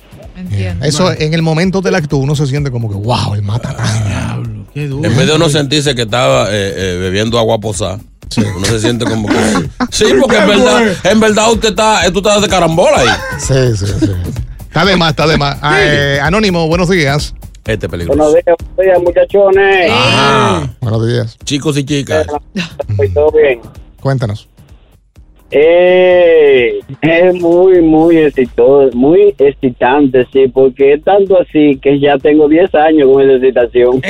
Eso 0.81 1.11
en 1.11 1.33
el 1.33 1.41
momento 1.41 1.81
del 1.81 1.95
acto 1.95 2.17
uno 2.17 2.35
se 2.35 2.47
siente 2.47 2.71
como 2.71 2.89
que, 2.89 2.95
wow, 2.95 3.33
el 3.33 3.41
mata. 3.41 3.75
En 4.75 5.01
vez 5.01 5.27
de 5.27 5.35
uno 5.35 5.49
sentirse 5.49 5.95
que 5.95 6.03
estaba 6.03 6.47
eh, 6.49 6.73
eh, 6.75 6.97
bebiendo 6.99 7.37
agua 7.37 7.59
posada, 7.59 7.99
uno 8.55 8.65
se 8.65 8.79
siente 8.79 9.05
como 9.05 9.27
que. 9.27 9.35
Sí, 9.91 10.05
porque 10.19 10.37
en 10.37 10.47
verdad, 10.47 10.95
en 11.03 11.19
verdad 11.19 11.51
usted 11.51 11.69
está, 11.69 12.05
eh, 12.05 12.11
tú 12.11 12.19
estás 12.19 12.41
de 12.41 12.47
carambola 12.47 12.97
ahí. 12.99 13.07
Sí, 13.39 13.75
sí, 13.75 13.91
sí. 13.99 14.11
Está 14.59 14.85
de 14.85 14.95
más, 14.95 15.09
está 15.09 15.27
de 15.27 15.37
más. 15.37 15.57
Ah, 15.61 15.77
eh, 15.81 16.19
Anónimo, 16.21 16.67
buenos 16.67 16.89
días. 16.89 17.33
Este 17.65 17.89
peligroso. 17.89 18.17
Buenos 18.17 18.33
días, 18.35 18.55
buenos 18.75 18.95
días, 18.95 19.03
muchachones. 19.03 19.91
Ajá. 19.91 20.73
Buenos 20.79 21.07
días. 21.07 21.37
Chicos 21.43 21.77
y 21.77 21.83
chicas. 21.83 22.27
Pues, 22.95 23.13
todo 23.13 23.31
bien. 23.31 23.59
Cuéntanos. 23.99 24.48
Eh, 25.51 26.79
es 27.01 27.33
muy, 27.41 27.81
muy 27.81 28.31
muy 28.93 29.33
excitante, 29.37 30.27
sí, 30.31 30.47
porque 30.47 30.93
es 30.93 31.03
tanto 31.03 31.39
así 31.41 31.79
que 31.81 31.99
ya 31.99 32.17
tengo 32.19 32.47
10 32.47 32.75
años 32.75 33.09
con 33.11 33.23
esa 33.23 33.33
excitación. 33.33 34.01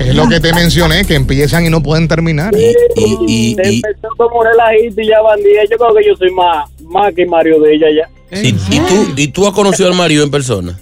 Es 0.00 0.14
lo 0.14 0.28
que 0.28 0.40
te 0.40 0.52
mencioné, 0.52 1.04
que 1.04 1.14
empiezan 1.14 1.64
y 1.64 1.70
no 1.70 1.82
pueden 1.82 2.06
terminar. 2.06 2.54
Y, 2.54 3.56
Empezó 3.58 4.08
como 4.16 4.44
relajito 4.44 5.00
y 5.00 5.06
ya 5.08 5.20
bandía. 5.22 5.64
Yo 5.70 5.76
creo 5.76 5.94
que 5.94 6.06
yo 6.06 6.16
soy 6.16 6.30
más, 6.32 6.70
más 6.82 7.14
que 7.14 7.26
Mario 7.26 7.60
de 7.60 7.74
ella 7.74 7.86
ya. 7.90 8.38
Y, 8.42 8.48
y 8.48 8.80
tú, 8.80 9.14
¿Y 9.16 9.28
tú 9.28 9.46
has 9.46 9.52
conocido 9.54 9.88
al 9.88 9.96
marido 9.96 10.22
en 10.22 10.30
persona? 10.30 10.78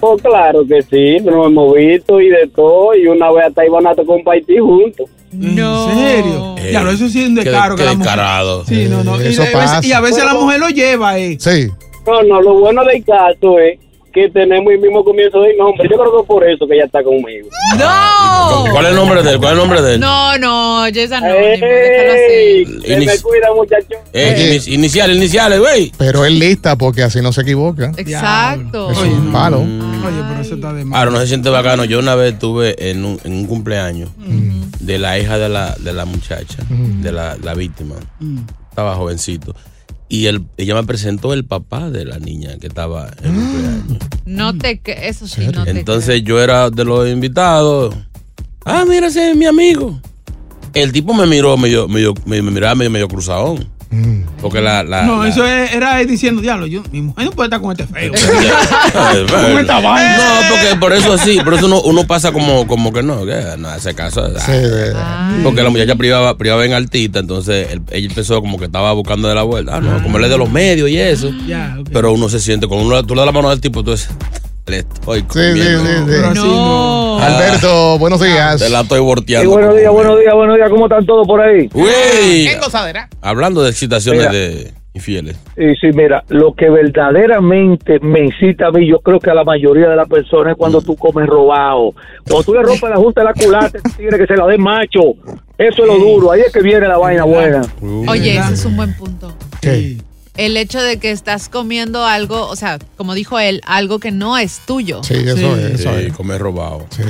Oh, 0.00 0.16
claro 0.16 0.64
que 0.66 0.82
sí, 0.82 1.16
nos 1.24 1.46
hemos 1.46 1.74
visto 1.74 2.20
y 2.20 2.28
de 2.28 2.46
todo, 2.54 2.94
y 2.94 3.06
una 3.08 3.32
vez 3.32 3.46
hasta 3.46 3.66
iban 3.66 3.86
a 3.86 3.94
tocar 3.94 4.16
un 4.16 4.24
paití 4.24 4.58
juntos. 4.58 5.08
No. 5.32 5.90
¿En 5.90 5.98
serio? 5.98 6.54
Eh, 6.58 6.68
Claro, 6.70 6.90
eso 6.90 7.08
sí 7.08 7.22
es 7.22 7.28
un 7.28 7.36
qué- 7.36 7.44
descaro. 7.44 7.76
qué 7.76 7.82
que 7.82 7.86
la 7.86 7.92
mujer- 7.94 8.06
descarado. 8.06 8.64
Sí, 8.66 8.86
no, 8.88 9.04
no. 9.04 9.20
Y, 9.22 9.26
Eso 9.26 9.42
a 9.42 9.44
veces, 9.46 9.58
pasa. 9.60 9.86
y 9.86 9.92
a 9.92 10.00
veces 10.00 10.24
la 10.24 10.34
mujer 10.34 10.60
lo 10.60 10.68
lleva, 10.68 11.18
eh. 11.18 11.36
Sí. 11.40 11.68
No, 12.06 12.22
no, 12.22 12.40
lo 12.40 12.54
bueno 12.60 12.84
del 12.84 13.04
caso 13.04 13.58
es 13.58 13.78
que 14.12 14.28
tenemos 14.30 14.72
el 14.72 14.78
mismo 14.80 15.04
comienzo 15.04 15.40
de 15.42 15.56
nombre. 15.56 15.88
Yo 15.90 15.96
creo 15.98 16.20
que 16.20 16.26
por 16.26 16.48
eso 16.48 16.66
que 16.66 16.74
ella 16.74 16.84
está 16.84 17.02
conmigo. 17.02 17.48
¡No! 17.78 18.64
¿Cuál 18.72 18.84
es 18.86 18.90
el 18.90 18.96
nombre 18.96 19.22
de 19.22 19.30
él? 19.32 19.38
¿Cuál 19.38 19.48
es 19.48 19.52
el 19.52 19.58
nombre 19.58 19.82
de 19.82 19.94
él? 19.94 20.00
No, 20.00 20.38
no, 20.38 20.84
Jessa 20.92 21.20
no. 21.20 21.26
¡Ey! 21.28 21.60
déjalo 21.60 22.12
así. 22.12 22.88
Me 22.88 22.96
Inici- 23.06 23.22
cuida, 23.22 23.48
muchachos. 23.54 23.98
Eh, 24.12 24.34
inici- 24.58 24.72
iniciales, 24.72 25.16
iniciales, 25.16 25.58
güey. 25.60 25.92
Pero 25.98 26.24
él 26.24 26.38
lista 26.38 26.76
porque 26.76 27.02
así 27.02 27.20
no 27.20 27.32
se 27.32 27.42
equivoca. 27.42 27.92
Exacto. 27.96 28.90
Es 28.90 28.98
un 28.98 29.32
palo. 29.32 29.58
Oye, 29.60 30.22
pero 30.28 30.40
eso 30.40 30.54
está 30.54 30.72
de 30.72 30.84
más. 30.84 30.98
Ahora 30.98 31.10
no 31.10 31.20
se 31.20 31.26
siente 31.26 31.50
bacano. 31.50 31.84
Yo 31.84 31.98
una 31.98 32.14
vez 32.14 32.34
estuve 32.34 32.90
en 32.90 33.04
un, 33.04 33.20
en 33.24 33.32
un 33.32 33.46
cumpleaños 33.46 34.10
de 34.80 34.98
la 34.98 35.18
hija 35.18 35.38
de 35.38 35.48
la, 35.48 35.74
de 35.78 35.92
la 35.92 36.04
muchacha, 36.04 36.62
de 36.68 37.12
la, 37.12 37.36
la 37.42 37.54
víctima. 37.54 37.96
Estaba 38.70 38.94
jovencito. 38.94 39.54
Y 40.08 40.26
él, 40.26 40.46
ella 40.56 40.74
me 40.74 40.84
presentó 40.84 41.34
el 41.34 41.44
papá 41.44 41.90
de 41.90 42.04
la 42.04 42.18
niña 42.18 42.56
que 42.58 42.66
estaba 42.66 43.10
en 43.22 43.26
el 43.26 43.34
cumpleaños. 43.34 43.98
No 44.24 44.56
te 44.56 44.78
que 44.78 45.08
eso 45.08 45.26
sí 45.26 45.46
no 45.52 45.64
te 45.64 45.70
Entonces 45.70 46.22
yo 46.22 46.42
era 46.42 46.70
de 46.70 46.84
los 46.84 47.08
invitados. 47.08 47.94
Ah, 48.64 48.84
mira, 48.88 49.08
ese 49.08 49.30
es 49.30 49.36
mi 49.36 49.46
amigo. 49.46 50.00
El 50.74 50.92
tipo 50.92 51.12
me 51.14 51.26
miró 51.26 51.56
medio, 51.56 51.88
medio, 51.88 52.14
me, 52.24 52.40
me 52.42 52.50
miraba 52.50 52.74
medio, 52.74 52.90
medio 52.90 53.08
cruzadón. 53.08 53.68
Porque 54.42 54.60
la, 54.60 54.82
la, 54.82 55.02
No, 55.02 55.22
la- 55.22 55.28
eso 55.30 55.46
es- 55.46 55.72
era 55.72 56.00
él 56.00 56.06
diciendo, 56.08 56.42
diablo, 56.42 56.66
yo, 56.66 56.82
mi 56.92 57.00
mujer 57.00 57.24
no 57.24 57.30
puede 57.32 57.46
estar 57.46 57.60
con 57.60 57.72
este 57.72 57.86
feo. 57.86 58.12
¿Cómo 58.92 59.58
esta 59.58 59.80
vaina? 59.80 60.16
No, 60.18 60.48
porque 60.50 60.76
por 60.78 60.92
eso 60.92 61.16
sí, 61.18 61.38
por 61.42 61.54
eso 61.54 61.66
uno, 61.66 61.80
uno 61.82 62.06
pasa 62.06 62.30
como, 62.32 62.66
como 62.66 62.92
que 62.92 63.02
no, 63.02 63.24
que 63.24 63.34
no 63.58 63.68
hace 63.68 63.94
caso. 63.94 64.28
ah. 64.94 65.40
Porque 65.42 65.62
la 65.62 65.70
muchacha 65.70 65.94
privaba, 65.96 66.36
privaba 66.36 66.64
en 66.64 66.72
altita, 66.74 67.18
entonces 67.20 67.68
él- 67.72 67.82
ella 67.90 68.06
empezó 68.08 68.40
como 68.40 68.58
que 68.58 68.66
estaba 68.66 68.92
buscando 68.92 69.28
de 69.28 69.34
la 69.34 69.42
vuelta. 69.42 69.76
Ah, 69.76 69.80
no, 69.80 70.02
como 70.02 70.18
él 70.18 70.24
es 70.24 70.30
de 70.30 70.38
los 70.38 70.50
medios 70.50 70.88
y 70.90 70.98
eso. 70.98 71.30
Ya, 71.46 71.76
ok. 71.80 71.88
Pero 71.92 72.12
uno 72.12 72.28
se 72.28 72.40
siente, 72.40 72.66
cuando 72.66 72.86
uno, 72.86 73.02
tú 73.04 73.14
le 73.14 73.20
das 73.20 73.26
la 73.26 73.32
mano 73.32 73.48
al 73.50 73.60
tipo, 73.60 73.82
tú 73.82 73.92
dices, 73.92 74.10
le 74.68 74.78
estoy 74.78 75.20
Sí, 75.20 75.52
sí, 75.54 75.62
sí, 75.62 76.14
sí. 76.34 76.34
No. 76.34 77.18
Alberto, 77.18 77.98
buenos 77.98 78.20
días. 78.20 78.60
Te 78.60 78.68
la 78.70 78.80
estoy 78.80 78.98
Sí, 78.98 79.04
volteando. 79.04 79.50
buenos 79.50 79.76
días, 79.76 79.92
buenos 79.92 80.18
días, 80.20 80.34
buenos 80.34 80.56
días. 80.56 80.70
¿Cómo 80.70 80.86
están 80.86 81.06
todos 81.06 81.26
por 81.26 81.40
ahí? 81.40 81.68
Uy, 81.74 82.46
En 82.48 82.60
gozadera. 82.60 83.08
hablando 83.20 83.62
de 83.62 83.70
excitaciones 83.70 84.20
Mira. 84.28 84.32
de 84.32 84.72
infieles. 84.94 85.36
Sí, 85.56 85.64
sí, 85.80 85.86
mira, 85.94 86.24
lo 86.28 86.54
que 86.54 86.68
verdaderamente 86.70 87.98
me 88.00 88.24
incita 88.24 88.66
a 88.68 88.70
mí, 88.70 88.88
yo 88.88 88.98
creo 89.00 89.20
que 89.20 89.30
a 89.30 89.34
la 89.34 89.44
mayoría 89.44 89.88
de 89.88 89.96
las 89.96 90.08
personas 90.08 90.52
es 90.52 90.56
cuando 90.58 90.80
tú 90.80 90.96
comes 90.96 91.26
robado. 91.26 91.92
Cuando 92.26 92.42
tú 92.44 92.54
le 92.54 92.62
rompes 92.62 92.90
la 92.90 92.96
junta 92.96 93.20
de 93.20 93.24
la 93.26 93.34
culata, 93.34 93.78
tigre 93.96 94.18
que 94.18 94.26
se 94.26 94.36
la 94.36 94.46
dé 94.46 94.58
macho. 94.58 95.00
Eso 95.56 95.82
es 95.82 95.88
lo 95.88 95.98
duro, 95.98 96.32
ahí 96.32 96.40
es 96.42 96.52
que 96.52 96.62
viene 96.62 96.86
la 96.88 96.98
vaina 96.98 97.24
buena. 97.24 97.62
Oye, 98.08 98.38
ese 98.38 98.54
es 98.54 98.64
un 98.64 98.76
buen 98.76 98.94
punto. 98.96 99.32
¿Qué? 99.60 99.96
El 100.38 100.56
hecho 100.56 100.80
de 100.80 100.98
que 100.98 101.10
estás 101.10 101.48
comiendo 101.48 102.04
algo, 102.06 102.46
o 102.46 102.54
sea, 102.56 102.78
como 102.96 103.12
dijo 103.14 103.38
él, 103.40 103.60
algo 103.66 103.98
que 103.98 104.10
no 104.12 104.38
es 104.38 104.60
tuyo. 104.66 105.02
Sí, 105.02 105.14
eso 105.14 105.56
es. 105.56 105.80
Eso 105.80 105.90
Sí, 105.98 106.04
es. 106.06 106.12
comer 106.14 106.40
robado. 106.40 106.86
Sí. 106.96 107.02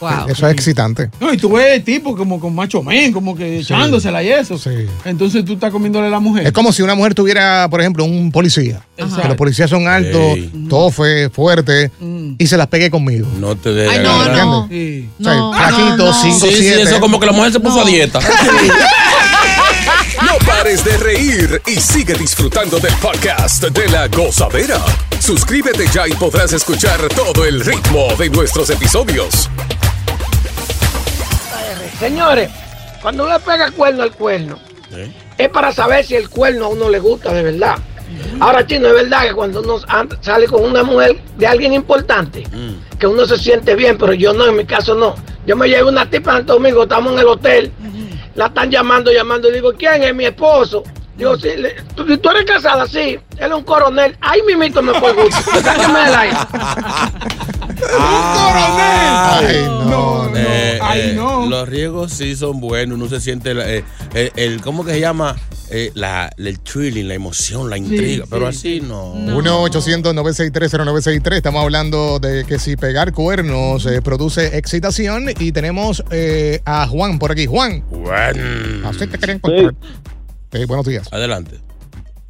Wow. 0.00 0.26
Eso 0.28 0.48
es 0.48 0.52
excitante. 0.54 1.10
No, 1.20 1.32
y 1.32 1.36
tú 1.36 1.52
ves 1.52 1.66
el 1.74 1.84
tipo 1.84 2.16
como 2.16 2.40
con 2.40 2.52
macho 2.54 2.82
men, 2.82 3.12
como 3.12 3.36
que 3.36 3.58
echándosela 3.60 4.20
y 4.24 4.30
eso. 4.30 4.58
Sí. 4.58 4.70
Entonces 5.04 5.44
tú 5.44 5.52
estás 5.52 5.70
comiéndole 5.70 6.08
a 6.08 6.10
la 6.10 6.18
mujer. 6.18 6.46
Es 6.46 6.52
como 6.52 6.72
si 6.72 6.82
una 6.82 6.94
mujer 6.96 7.14
tuviera, 7.14 7.68
por 7.70 7.80
ejemplo, 7.80 8.04
un 8.04 8.32
policía. 8.32 8.80
Exacto. 8.96 9.22
Que 9.22 9.28
los 9.28 9.36
policías 9.36 9.70
son 9.70 9.86
altos, 9.86 10.20
Ey. 10.20 10.50
tofe, 10.68 11.28
fuerte, 11.30 11.90
Mm. 12.00 12.32
y 12.38 12.46
se 12.48 12.56
las 12.56 12.66
pegue 12.66 12.90
conmigo. 12.90 13.28
No 13.38 13.54
te 13.54 13.72
dejes 13.72 13.98
Ay, 13.98 14.02
no, 14.04 14.24
no. 14.44 14.68
Sí. 14.68 15.08
O 15.20 15.24
sea, 15.24 15.34
No, 15.34 15.52
no, 15.52 15.96
no. 15.98 16.12
5, 16.14 16.38
Sí, 16.46 16.52
sí, 16.52 16.62
7. 16.62 16.82
eso 16.82 16.98
como 17.00 17.20
que 17.20 17.26
la 17.26 17.32
mujer 17.32 17.52
se 17.52 17.60
puso 17.60 17.82
a 17.82 17.84
dieta. 17.84 18.18
Pares 20.62 20.84
de 20.84 20.96
reír 20.96 21.60
y 21.66 21.72
sigue 21.72 22.14
disfrutando 22.14 22.78
del 22.78 22.94
podcast 23.02 23.64
de 23.64 23.88
la 23.88 24.06
gozadera. 24.06 24.78
Suscríbete 25.18 25.88
ya 25.92 26.06
y 26.06 26.12
podrás 26.12 26.52
escuchar 26.52 27.00
todo 27.16 27.44
el 27.44 27.64
ritmo 27.64 28.14
de 28.16 28.30
nuestros 28.30 28.70
episodios. 28.70 29.50
Señores, 31.98 32.48
cuando 33.02 33.24
uno 33.24 33.32
le 33.32 33.40
pega 33.40 33.72
cuerno 33.72 34.04
al 34.04 34.12
cuerno, 34.12 34.56
¿Eh? 34.92 35.12
es 35.36 35.48
para 35.48 35.72
saber 35.72 36.06
si 36.06 36.14
el 36.14 36.30
cuerno 36.30 36.66
a 36.66 36.68
uno 36.68 36.88
le 36.88 37.00
gusta 37.00 37.34
de 37.34 37.42
verdad. 37.42 37.74
Ahora, 38.38 38.64
chino, 38.64 38.86
es 38.86 38.94
verdad 38.94 39.22
que 39.26 39.34
cuando 39.34 39.62
uno 39.62 39.80
sale 40.20 40.46
con 40.46 40.62
una 40.62 40.84
mujer 40.84 41.20
de 41.38 41.46
alguien 41.48 41.72
importante, 41.72 42.44
que 43.00 43.06
uno 43.08 43.26
se 43.26 43.36
siente 43.36 43.74
bien, 43.74 43.98
pero 43.98 44.12
yo 44.12 44.32
no, 44.32 44.46
en 44.46 44.54
mi 44.54 44.64
caso 44.64 44.94
no. 44.94 45.16
Yo 45.44 45.56
me 45.56 45.66
llevo 45.66 45.88
una 45.88 46.08
tipa 46.08 46.30
en 46.30 46.36
Santo 46.36 46.52
Domingo, 46.52 46.84
estamos 46.84 47.14
en 47.14 47.18
el 47.18 47.26
hotel, 47.26 47.72
la 48.34 48.46
están 48.46 48.70
llamando, 48.70 49.12
llamando, 49.12 49.48
y 49.48 49.52
digo, 49.54 49.72
¿quién 49.78 50.02
es 50.02 50.14
mi 50.14 50.24
esposo? 50.26 50.82
Digo, 51.16 51.36
sí, 51.36 51.50
le- 51.56 51.76
¿tú, 51.94 52.04
tú 52.18 52.30
eres 52.30 52.44
casada? 52.44 52.86
Sí, 52.86 53.18
él 53.36 53.50
es 53.50 53.52
un 53.52 53.64
coronel. 53.64 54.16
Ahí 54.20 54.40
mismito 54.42 54.82
me 54.82 54.94
fue 54.98 55.12
gusto. 55.12 55.36
Sácame 55.62 56.00
del 56.00 56.14
aire. 56.14 56.36
Ay, 57.90 59.66
no, 59.68 60.28
no. 60.28 60.36
Eh, 60.36 60.78
Ay, 60.80 61.00
eh, 61.00 61.12
no. 61.16 61.46
Los 61.48 61.68
riegos 61.68 62.12
sí 62.12 62.36
son 62.36 62.60
buenos, 62.60 62.96
uno 62.98 63.08
se 63.08 63.20
siente 63.20 63.54
la- 63.54 63.68
eh, 63.70 63.84
eh, 64.14 64.30
el, 64.36 64.60
¿cómo 64.60 64.84
que 64.84 64.92
se 64.92 65.00
llama? 65.00 65.36
Eh, 65.70 65.90
la, 65.94 66.30
el 66.36 66.58
thrilling, 66.60 67.08
la 67.08 67.14
emoción, 67.14 67.70
la 67.70 67.78
intriga, 67.78 68.24
sí, 68.24 68.30
pero 68.30 68.46
así 68.46 68.80
no. 68.82 69.14
1-800-963-0963. 69.14 71.32
Estamos 71.34 71.62
hablando 71.62 72.18
de 72.18 72.44
que 72.44 72.58
si 72.58 72.76
pegar 72.76 73.12
cuernos 73.12 73.86
eh, 73.86 74.02
produce 74.02 74.58
excitación. 74.58 75.26
Y 75.38 75.52
tenemos 75.52 76.04
eh, 76.10 76.60
a 76.66 76.86
Juan 76.86 77.18
por 77.18 77.32
aquí. 77.32 77.46
Juan. 77.46 77.80
Juan. 77.88 78.82
Así 78.84 79.06
te 79.06 79.18
quería 79.18 79.36
encontrar. 79.36 79.74
Eh, 80.52 80.66
buenos 80.66 80.84
días. 80.86 81.08
Adelante. 81.10 81.56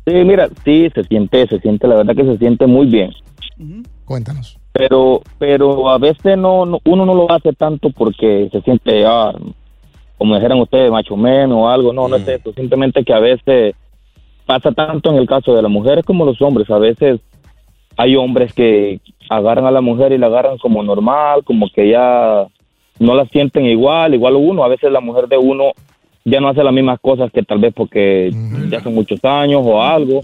Sí, 0.07 0.15
mira, 0.25 0.49
sí, 0.65 0.89
se 0.95 1.03
siente, 1.05 1.47
se 1.49 1.59
siente, 1.61 1.87
la 1.89 1.97
verdad 1.97 2.15
que 2.15 2.25
se 2.25 2.37
siente 2.39 2.67
muy 2.67 2.87
bien. 2.87 3.11
Cuéntanos. 4.05 4.59
Pero, 4.73 5.21
pero 5.39 5.91
a 5.91 5.99
veces 5.99 6.37
no, 6.39 6.65
no- 6.65 6.81
uno 6.85 7.05
no 7.05 7.15
lo 7.15 7.31
hace 7.31 7.53
tanto 7.53 7.91
porque 7.91 8.49
se 8.51 8.61
siente, 8.63 9.05
ah, 9.07 9.33
como 10.17 10.35
dijeran 10.35 10.61
ustedes, 10.61 10.91
macho 10.91 11.17
menos 11.17 11.59
o 11.59 11.69
algo. 11.69 11.93
No, 11.93 12.09
no 12.09 12.17
es 12.17 12.27
eso. 12.27 12.53
Simplemente 12.55 13.05
que 13.05 13.13
a 13.13 13.19
veces 13.21 13.75
pasa 14.47 14.73
tanto 14.73 15.11
en 15.11 15.17
el 15.17 15.27
caso 15.27 15.55
de 15.55 15.63
las 15.63 15.71
mujeres 15.71 16.05
como 16.05 16.25
los 16.25 16.41
hombres. 16.41 16.71
A 16.71 16.79
veces 16.79 17.21
hay 17.97 18.17
hombres 18.17 18.53
que 18.55 19.01
agarran 19.29 19.67
a 19.67 19.71
la 19.71 19.81
mujer 19.81 20.13
y 20.13 20.19
la 20.19 20.27
agarran 20.27 20.59
como 20.59 20.83
normal, 20.83 21.45
como 21.45 21.69
que 21.75 21.91
ya 21.91 22.47
no 22.99 23.15
la 23.15 23.27
sienten 23.27 23.67
igual, 23.67 24.15
igual 24.15 24.37
uno. 24.37 24.65
A 24.65 24.69
veces 24.69 24.91
la 24.91 25.01
mujer 25.01 25.29
de 25.29 25.37
uno 25.39 25.73
ya 26.25 26.41
no 26.41 26.49
hace 26.49 26.63
las 26.63 26.73
mismas 26.73 27.01
cosas 27.01 27.31
que 27.33 27.43
tal 27.43 27.59
vez 27.59 27.73
porque 27.75 28.31
ya 28.71 28.79
hace 28.79 28.89
muchos 28.89 29.25
años 29.25 29.63
o 29.65 29.83
algo. 29.83 30.21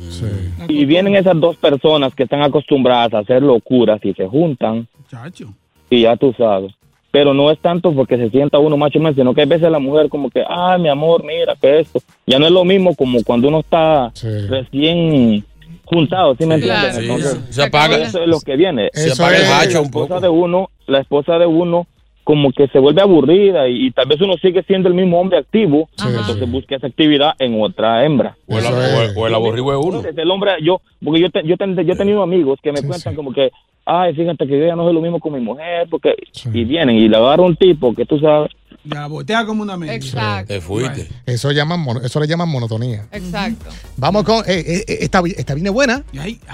Y 0.69 0.85
vienen 0.85 1.17
esas 1.17 1.39
dos 1.41 1.57
personas 1.57 2.15
que 2.15 2.25
están 2.25 2.43
acostumbradas 2.43 3.15
a 3.15 3.19
hacer 3.19 3.43
locuras 3.43 4.01
y 4.05 4.13
se 4.15 4.27
juntan 4.27 4.87
Chacho. 5.11 5.49
y 5.91 6.03
ya 6.03 6.17
tú 6.17 6.35
sabes. 6.37 6.73
Pero 7.11 7.33
no 7.33 7.51
es 7.51 7.59
tanto 7.59 7.93
porque 7.95 8.19
se 8.19 8.29
sienta 8.29 8.59
uno 8.59 8.77
macho 8.77 8.99
menos, 8.99 9.17
sino 9.17 9.33
que 9.35 9.41
hay 9.41 9.47
veces 9.47 9.71
la 9.71 9.79
mujer 9.79 10.09
como 10.11 10.29
que, 10.31 10.45
ay, 10.47 10.81
mi 10.81 10.89
amor, 10.91 11.25
mira 11.25 11.57
que 11.61 11.81
esto. 11.81 12.01
Ya 12.27 12.39
no 12.39 12.47
es 12.47 12.53
lo 12.53 12.65
mismo 12.65 12.95
como 12.95 13.23
cuando 13.25 13.49
uno 13.49 13.61
está 13.61 14.13
recién 14.49 15.45
juntado, 15.87 16.37
¿sí 16.37 16.45
me 16.45 16.57
entiendes? 16.57 16.99
Entonces, 16.99 17.41
se 17.49 17.63
apaga. 17.63 17.97
Eso 17.97 18.23
es 18.23 18.29
lo 18.29 18.41
que 18.41 18.57
viene. 18.57 18.91
Se 18.93 19.13
apaga 19.13 19.39
el 19.39 19.45
hacha 19.47 19.73
la 19.75 19.81
un 19.81 19.91
poco. 19.91 20.05
esposa 20.05 20.21
de 20.21 20.29
uno, 20.29 20.71
la 20.87 21.01
esposa 21.01 21.39
de 21.39 21.47
uno 21.47 21.87
como 22.29 22.53
que 22.53 22.69
se 22.69 22.79
vuelve 22.79 23.01
aburrida 23.01 23.67
y, 23.71 23.87
y 23.87 23.91
tal 23.91 24.07
vez 24.07 24.21
uno 24.21 24.35
sigue 24.43 24.62
siendo 24.64 24.87
el 24.91 24.95
mismo 24.95 25.19
hombre 25.19 25.38
activo, 25.38 25.88
entonces 26.21 26.51
busca 26.51 26.77
esa 26.77 26.87
actividad 26.88 27.31
en 27.38 27.59
otra 27.59 28.05
hembra. 28.05 28.37
O 28.47 28.59
el, 28.59 28.67
o 28.67 28.69
el- 29.01 29.17
o 29.17 29.27
el 29.27 29.35
aburrido 29.35 29.73
es 29.73 29.79
uno. 29.83 29.97
Entonces, 30.01 30.19
el 30.19 30.31
hombre, 30.31 30.51
yo, 30.62 30.83
porque 31.03 31.21
yo, 31.23 31.31
te- 31.31 31.43
yo, 31.47 31.57
te- 31.57 31.85
yo 31.87 31.95
he 31.95 31.97
tenido 31.97 32.23
amigos 32.23 32.59
que 32.62 32.71
me 32.71 32.83
cuentan 32.83 33.14
como 33.14 33.33
que, 33.33 33.51
ay, 33.87 34.14
fíjate 34.14 34.47
que 34.47 34.59
yo 34.61 34.67
ya 34.67 34.77
no 34.77 34.85
soy 34.85 34.93
lo 34.93 35.01
mismo 35.01 35.21
con 35.21 35.33
mi 35.33 35.41
mujer, 35.41 35.88
porque, 35.91 36.17
y 36.53 36.64
vienen 36.64 36.97
y 36.97 37.09
le 37.09 37.17
agarra 37.17 37.45
un 37.45 37.57
tipo 37.57 37.95
que 37.95 38.05
tú 38.05 38.19
sabes. 38.19 38.51
Ya 38.85 39.07
botea 39.07 39.47
como 39.47 39.62
una 39.62 39.79
media. 39.79 39.95
Exacto. 39.95 40.53
Te 40.53 40.61
fuiste. 40.61 41.09
Eso, 41.25 41.51
llaman, 41.53 41.81
mono- 41.81 42.01
eso 42.03 42.21
le 42.21 42.27
llaman 42.27 42.51
monotonía. 42.51 43.07
Exacto. 43.11 43.71
Vamos 43.97 44.25
con. 44.25 44.41
eh, 44.47 44.61
eh, 44.67 44.85
eh, 44.87 44.99
esta, 45.01 45.23
esta 45.35 45.55
viene 45.55 45.71
buena. 45.71 46.05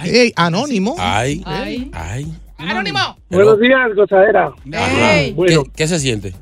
Ey, 0.04 0.32
anónimo. 0.36 0.94
Ay, 1.00 1.42
Ay. 1.44 1.90
ay. 1.92 2.26
Anónimo. 2.58 2.98
Buenos 3.30 3.60
días, 3.60 3.94
gozadera. 3.94 4.52
Bueno, 5.34 5.64
¿Qué, 5.64 5.70
qué 5.76 5.86
se 5.86 5.98
siente? 5.98 6.32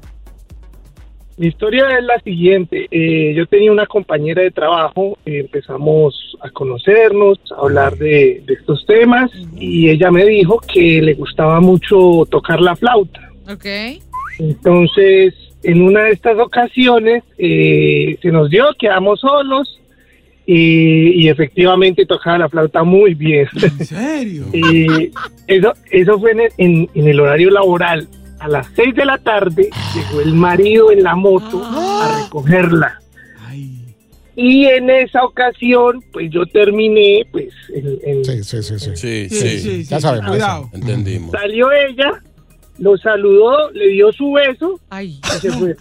Mi 1.38 1.48
historia 1.48 1.88
es 1.98 2.04
la 2.04 2.20
siguiente. 2.20 2.86
Eh, 2.90 3.34
yo 3.34 3.46
tenía 3.46 3.72
una 3.72 3.86
compañera 3.86 4.42
de 4.42 4.50
trabajo, 4.50 5.18
eh, 5.24 5.40
empezamos 5.40 6.36
a 6.40 6.50
conocernos, 6.50 7.38
a 7.56 7.62
hablar 7.62 7.96
de, 7.96 8.42
de 8.46 8.54
estos 8.54 8.84
temas 8.86 9.30
y 9.56 9.88
ella 9.88 10.10
me 10.10 10.24
dijo 10.26 10.60
que 10.72 11.00
le 11.00 11.14
gustaba 11.14 11.60
mucho 11.60 12.26
tocar 12.30 12.60
la 12.60 12.76
flauta. 12.76 13.30
Ok. 13.50 13.66
Entonces, 14.38 15.34
en 15.62 15.82
una 15.82 16.04
de 16.04 16.10
estas 16.12 16.38
ocasiones 16.38 17.24
eh, 17.38 18.18
se 18.20 18.30
nos 18.30 18.50
dio, 18.50 18.66
quedamos 18.78 19.20
solos 19.20 19.80
y, 20.46 21.22
y 21.24 21.28
efectivamente 21.28 22.04
tocaba 22.06 22.38
la 22.38 22.48
flauta 22.48 22.82
muy 22.82 23.14
bien. 23.14 23.46
¿En 23.62 23.84
serio? 23.86 24.44
Y 24.52 25.10
eso, 25.46 25.72
eso 25.90 26.18
fue 26.20 26.32
en 26.32 26.40
el, 26.40 26.48
en- 26.58 26.90
en 26.94 27.08
el 27.08 27.20
horario 27.20 27.50
laboral. 27.50 28.08
A 28.40 28.48
las 28.48 28.66
seis 28.74 28.92
de 28.96 29.04
la 29.04 29.18
tarde 29.18 29.70
llegó 29.94 30.20
el 30.20 30.34
marido 30.34 30.90
en 30.90 31.04
la 31.04 31.14
moto 31.14 31.62
a 31.64 32.22
recogerla. 32.24 32.98
Y 34.34 34.64
en 34.64 34.88
esa 34.88 35.22
ocasión, 35.24 36.02
pues 36.10 36.30
yo 36.30 36.46
terminé, 36.46 37.26
pues, 37.30 37.50
en, 37.74 37.98
en- 38.02 38.24
Sí, 38.24 38.42
sí, 38.42 38.62
sí. 38.62 38.78
sí. 38.78 38.96
Sí, 38.96 39.28
Sí, 39.28 39.48
sí. 39.48 39.58
sí, 39.58 39.84
Ya 39.84 40.00
sabemos, 40.00 40.30
Cuidado. 40.30 40.70
Entendimos. 40.72 41.30
salió 41.32 41.68
ella, 41.70 42.12
lo 42.78 42.96
saludó, 42.96 43.70
le 43.72 43.88
dio 43.88 44.10
su 44.12 44.32
beso 44.32 44.80
Ay. 44.88 45.20
y 45.22 45.38
se 45.38 45.50
fue. 45.52 45.76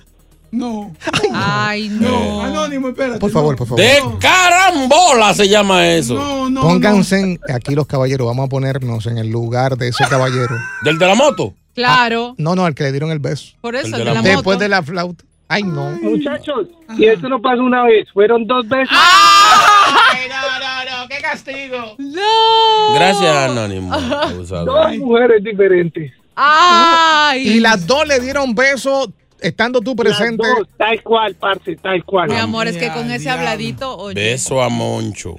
No. 0.52 0.94
Ay, 1.34 1.88
No. 1.90 2.10
no. 2.10 2.42
Anónimo, 2.44 2.90
espérate. 2.90 3.20
Por 3.20 3.32
favor, 3.32 3.54
no. 3.54 3.58
por 3.58 3.68
favor. 3.68 3.82
De 3.84 4.00
carambola 4.20 5.34
se 5.34 5.48
llama 5.48 5.88
eso. 5.88 6.16
No, 6.16 6.50
no. 6.50 6.62
Pónganse 6.62 7.40
aquí 7.54 7.74
los 7.74 7.88
caballeros, 7.88 8.28
vamos 8.28 8.46
a 8.46 8.50
ponernos 8.50 9.06
en 9.06 9.18
el 9.18 9.30
lugar 9.30 9.78
de 9.78 9.88
ese 9.90 10.04
caballero. 10.10 10.56
¿Del 10.84 10.98
de 10.98 11.08
la 11.08 11.16
moto? 11.16 11.54
Claro. 11.74 12.36
No, 12.38 12.54
no, 12.56 12.66
al 12.66 12.76
que 12.76 12.84
le 12.84 12.92
dieron 12.92 13.12
el 13.12 13.20
beso. 13.20 13.54
Por 13.62 13.76
eso, 13.76 13.86
El 13.88 13.92
de 13.94 13.98
de 14.00 14.06
la, 14.06 14.14
la 14.16 14.22
moto. 14.22 14.30
Después 14.30 14.60
de 14.60 14.70
la 14.70 14.84
flauta. 14.84 15.24
Ay, 15.48 15.64
no. 15.64 15.92
Muchachos, 16.02 16.68
y 16.98 17.06
eso 17.06 17.28
no 17.28 17.42
pasó 17.42 17.62
una 17.62 17.84
vez, 17.84 18.08
fueron 18.14 18.46
dos 18.48 18.68
veces. 18.70 18.90
Ay, 18.92 20.28
no, 20.30 20.60
no, 20.60 21.02
no. 21.04 21.08
Qué 21.10 21.22
castigo. 21.22 21.96
No. 21.98 22.94
Gracias, 22.96 23.36
Anónimo. 23.50 23.94
abusador. 23.94 24.66
Dos 24.66 24.98
mujeres 24.98 25.44
diferentes. 25.44 26.12
Ay. 26.36 27.48
Y 27.48 27.60
las 27.60 27.86
dos 27.86 28.08
le 28.08 28.20
dieron 28.20 28.56
beso 28.56 29.12
estando 29.42 29.82
tú 29.82 29.96
presente. 29.96 30.48
Dos, 30.48 30.68
tal 30.78 31.02
cual, 31.04 31.36
parce, 31.36 31.76
tal 31.78 32.04
cual. 32.04 32.30
Mi 32.30 32.36
amor, 32.36 32.68
es 32.68 32.78
que 32.78 32.90
con 32.90 33.10
ese 33.12 33.24
diablo. 33.24 33.42
habladito, 33.42 33.98
oye. 33.98 34.16
Beso 34.16 34.62
a 34.62 34.70
Moncho. 34.70 35.36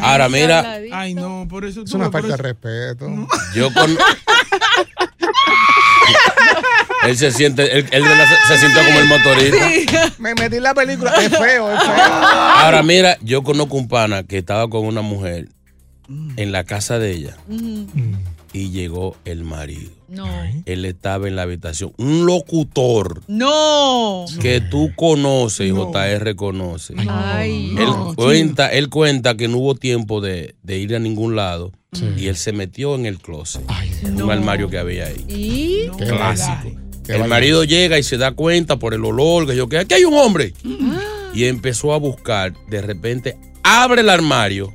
Ahora, 0.00 0.28
mira. 0.28 0.58
habladito. 0.60 0.96
Ay, 0.96 1.14
no, 1.14 1.46
por 1.48 1.64
eso 1.64 1.82
Es 1.82 1.90
tú 1.90 1.96
una 1.96 2.10
por 2.10 2.22
falta 2.22 2.36
de 2.36 2.42
respeto. 2.42 3.08
Yo 3.54 3.72
con. 3.72 3.96
él 7.06 7.16
se 7.16 7.30
siente, 7.32 7.78
él, 7.78 7.86
se 8.48 8.58
sintió 8.58 8.82
como 8.84 8.98
el 8.98 9.08
motorista. 9.08 10.12
Me 10.18 10.34
metí 10.34 10.56
en 10.56 10.62
la 10.62 10.74
película. 10.74 11.12
Es 11.12 11.30
feo, 11.30 11.72
es 11.72 11.82
feo. 11.82 11.94
Ahora 11.94 12.82
mira, 12.82 13.18
yo 13.20 13.42
conozco 13.42 13.76
un 13.76 13.88
pana 13.88 14.22
que 14.24 14.38
estaba 14.38 14.68
con 14.68 14.86
una 14.86 15.02
mujer 15.02 15.48
en 16.08 16.52
la 16.52 16.64
casa 16.64 16.98
de 16.98 17.12
ella 17.12 17.36
y 18.52 18.70
llegó 18.70 19.16
el 19.24 19.44
marido. 19.44 19.90
No. 20.14 20.26
Él 20.66 20.84
estaba 20.84 21.28
en 21.28 21.36
la 21.36 21.42
habitación. 21.42 21.92
Un 21.98 22.24
locutor 22.26 23.22
No. 23.28 24.24
que 24.40 24.60
tú 24.60 24.90
conoces, 24.96 25.72
JR 25.72 26.34
conoce. 26.36 26.94
Ay. 27.08 27.70
Él, 27.78 27.86
No, 27.86 28.14
cuenta, 28.14 28.68
él 28.68 28.88
cuenta 28.88 29.36
que 29.36 29.48
no 29.48 29.58
hubo 29.58 29.74
tiempo 29.74 30.20
de, 30.20 30.54
de 30.62 30.78
ir 30.78 30.94
a 30.94 30.98
ningún 30.98 31.36
lado 31.36 31.72
y 32.18 32.26
él 32.26 32.36
se 32.36 32.52
metió 32.52 32.94
en 32.96 33.06
el 33.06 33.18
closet, 33.18 33.62
en 34.02 34.20
un 34.20 34.30
armario 34.30 34.68
que 34.68 34.78
había 34.78 35.06
ahí. 35.06 35.88
Clásico. 35.96 36.80
Qué 37.04 37.14
El 37.16 37.28
marido 37.28 37.64
llega 37.64 37.98
y 37.98 38.02
se 38.02 38.16
da 38.16 38.32
cuenta 38.32 38.78
por 38.78 38.94
el 38.94 39.04
olor 39.04 39.46
que 39.46 39.54
yo 39.54 39.68
que 39.68 39.78
aquí 39.78 39.94
hay 39.94 40.04
un 40.04 40.14
hombre. 40.14 40.54
Y 41.34 41.44
empezó 41.44 41.92
a 41.92 41.98
buscar. 41.98 42.52
De 42.68 42.80
repente 42.80 43.36
abre 43.62 44.00
el 44.00 44.08
armario 44.08 44.72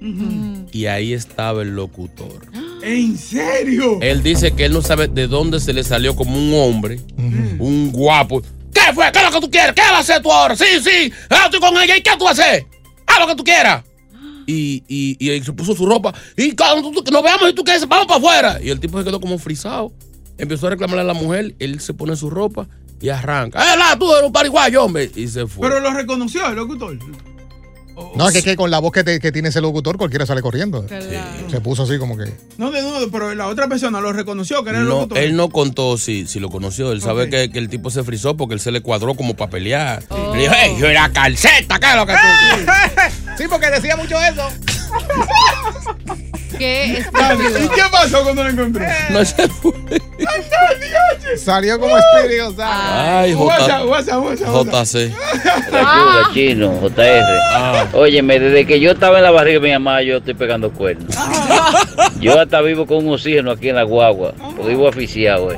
y 0.71 0.85
ahí 0.85 1.13
estaba 1.13 1.61
el 1.63 1.75
locutor. 1.75 2.41
¿En 2.81 3.17
serio? 3.17 3.99
Él 4.01 4.23
dice 4.23 4.51
que 4.53 4.65
él 4.65 4.73
no 4.73 4.81
sabe 4.81 5.07
de 5.07 5.27
dónde 5.27 5.59
se 5.59 5.73
le 5.73 5.83
salió 5.83 6.15
como 6.15 6.37
un 6.37 6.53
hombre, 6.53 6.99
un 7.59 7.91
guapo. 7.91 8.41
¿Qué 8.73 8.93
fue? 8.93 9.11
¿Qué 9.11 9.19
es 9.19 9.25
lo 9.25 9.31
que 9.31 9.41
tú 9.45 9.51
quieres? 9.51 9.73
¿Qué 9.73 9.81
vas 9.81 9.91
a 9.93 9.99
hacer 9.99 10.21
tú 10.21 10.31
ahora? 10.31 10.55
Sí, 10.55 10.65
sí, 10.81 11.11
ah, 11.29 11.43
estoy 11.45 11.59
con 11.59 11.75
ella. 11.77 11.97
¿Y 11.97 12.01
qué 12.01 12.11
tú 12.17 12.25
vas 12.25 12.39
a 12.39 12.43
hacer? 12.43 12.65
Haz 13.07 13.19
lo 13.19 13.27
que 13.27 13.35
tú 13.35 13.43
quieras. 13.43 13.83
Y, 14.47 14.83
y, 14.87 15.15
y 15.19 15.29
él 15.31 15.43
se 15.43 15.51
puso 15.53 15.75
su 15.75 15.85
ropa. 15.85 16.13
Y 16.37 16.55
cuando 16.55 16.89
tú- 16.91 17.11
nos 17.11 17.21
veamos 17.23 17.49
y 17.49 17.53
tú 17.53 17.63
quieres, 17.63 17.87
vamos 17.87 18.07
para 18.07 18.19
afuera. 18.19 18.59
Y 18.63 18.69
el 18.69 18.79
tipo 18.79 18.97
se 18.97 19.03
quedó 19.03 19.19
como 19.19 19.37
frisado. 19.37 19.91
Empezó 20.37 20.67
a 20.67 20.69
reclamarle 20.71 21.01
a 21.01 21.05
la 21.05 21.13
mujer. 21.13 21.53
Él 21.59 21.79
se 21.81 21.93
pone 21.93 22.15
su 22.15 22.29
ropa 22.29 22.67
y 23.01 23.09
arranca. 23.09 23.59
¡Eh, 23.61 23.77
la, 23.77 23.97
tú 23.99 24.11
eres 24.11 24.25
un 24.25 24.31
pariguayo, 24.33 24.83
hombre! 24.85 25.11
Y 25.15 25.27
se 25.27 25.45
fue. 25.47 25.67
Pero 25.67 25.81
lo 25.81 25.91
reconoció 25.93 26.47
el 26.47 26.55
locutor. 26.55 26.97
No, 28.15 28.27
es 28.27 28.33
que, 28.33 28.43
que 28.43 28.55
con 28.55 28.69
la 28.71 28.79
voz 28.79 28.91
que, 28.91 29.03
te- 29.03 29.19
que 29.19 29.31
tiene 29.31 29.49
ese 29.49 29.61
locutor, 29.61 29.97
cualquiera 29.97 30.25
sale 30.25 30.41
corriendo. 30.41 30.85
Se 31.49 31.61
puso 31.61 31.83
así 31.83 31.97
como 31.97 32.17
que. 32.17 32.25
No, 32.57 32.71
de 32.71 32.81
nuevo, 32.81 33.09
pero 33.11 33.33
la 33.35 33.47
otra 33.47 33.67
persona 33.67 34.01
lo 34.01 34.11
reconoció 34.13 34.63
que 34.63 34.71
era 34.71 34.79
el 34.79 34.85
No, 34.85 34.91
locutor. 35.01 35.17
él 35.19 35.35
no 35.35 35.49
contó 35.49 35.97
si, 35.97 36.25
si 36.27 36.39
lo 36.39 36.49
conoció. 36.49 36.91
Él 36.91 37.01
sabe 37.01 37.29
que, 37.29 37.49
que 37.51 37.59
el 37.59 37.69
tipo 37.69 37.89
se 37.91 38.03
frizó 38.03 38.35
porque 38.35 38.53
él 38.55 38.59
se 38.59 38.71
le 38.71 38.81
cuadró 38.81 39.15
como 39.15 39.35
para 39.35 39.51
pelear. 39.51 40.03
Le 40.33 40.39
dijo, 40.41 40.53
hey, 40.57 40.75
yo 40.79 40.87
era 40.87 41.09
calceta, 41.11 41.79
¿qué 41.79 41.87
es 41.89 41.95
lo 41.95 42.05
que 42.05 42.13
tú 42.13 42.71
Sí, 43.37 43.43
porque 43.49 43.69
decía 43.69 43.95
mucho 43.95 44.15
eso. 44.21 44.47
¿Qué 46.59 47.05
¿Y 47.63 47.67
qué 47.69 47.81
pasó 47.89 48.21
cuando 48.23 48.43
lo 48.43 48.49
encontré? 48.49 48.87
No 49.09 49.23
se 49.23 49.47
fue. 49.47 49.71
Salió 51.37 51.79
como 51.79 51.97
Espíritu 51.97 52.43
González. 52.45 52.75
Ay, 52.91 53.33
J-. 53.33 53.83
JC. 54.73 55.13
Ayuda, 55.73 56.29
chino, 56.33 56.73
JR. 56.81 57.87
Óyeme, 57.93 58.39
desde 58.39 58.65
que 58.65 58.79
yo 58.79 58.91
estaba 58.91 59.17
en 59.17 59.23
la 59.23 59.31
barriga 59.31 59.59
de 59.59 59.67
mi 59.67 59.73
mamá, 59.73 60.01
yo 60.01 60.17
estoy 60.17 60.33
pegando 60.33 60.71
cuernos. 60.71 61.15
Yo 62.19 62.39
hasta 62.39 62.61
vivo 62.61 62.85
con 62.85 63.07
un 63.07 63.13
oxígeno 63.13 63.51
aquí 63.51 63.69
en 63.69 63.75
la 63.75 63.83
guagua, 63.83 64.33
porque 64.55 64.71
vivo 64.71 64.87
aficiado, 64.87 65.51
eh. 65.53 65.57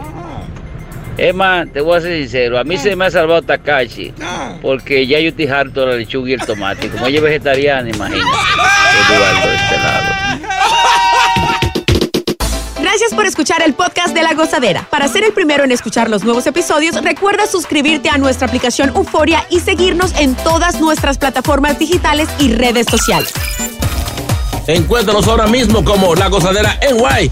Más, 1.34 1.72
te 1.72 1.82
voy 1.82 1.98
a 1.98 2.02
ser 2.02 2.18
sincero, 2.18 2.60
a 2.60 2.64
mí 2.64 2.78
se 2.78 2.96
me 2.96 3.06
ha 3.06 3.12
salvado 3.12 3.42
Takashi, 3.42 4.14
porque 4.62 5.06
ya 5.06 5.20
yo 5.20 5.30
estoy 5.30 5.48
harto 5.48 5.82
de 5.82 5.88
la 5.88 5.96
lechuga 5.96 6.30
y 6.30 6.34
el 6.34 6.42
tomate. 6.42 6.90
Como 6.90 7.06
ella 7.06 7.18
es 7.18 7.24
vegetariana, 7.24 7.90
imagínate. 7.90 8.30
Eduardo, 9.16 9.48
de 9.48 9.56
este 9.56 9.78
lado. 9.78 10.22
Gracias 12.82 13.14
por 13.14 13.26
escuchar 13.26 13.62
el 13.62 13.74
podcast 13.74 14.14
de 14.14 14.24
La 14.24 14.34
Gozadera. 14.34 14.88
Para 14.90 15.08
ser 15.08 15.24
el 15.24 15.32
primero 15.32 15.64
en 15.64 15.72
escuchar 15.72 16.10
los 16.10 16.24
nuevos 16.24 16.46
episodios, 16.48 17.02
recuerda 17.02 17.46
suscribirte 17.46 18.10
a 18.10 18.18
nuestra 18.18 18.48
aplicación 18.48 18.90
Euforia 18.90 19.46
y 19.50 19.60
seguirnos 19.60 20.14
en 20.20 20.36
todas 20.36 20.82
nuestras 20.82 21.18
plataformas 21.18 21.80
digitales 21.80 22.28
y 22.40 22.52
redes 22.54 22.88
sociales. 22.90 23.32
Encuéntranos 24.68 25.28
ahora 25.28 25.48
mismo 25.48 25.86
como 25.86 26.16
La 26.16 26.28
Gozadera 26.28 26.78
en 26.82 26.98
Guay. 26.98 27.32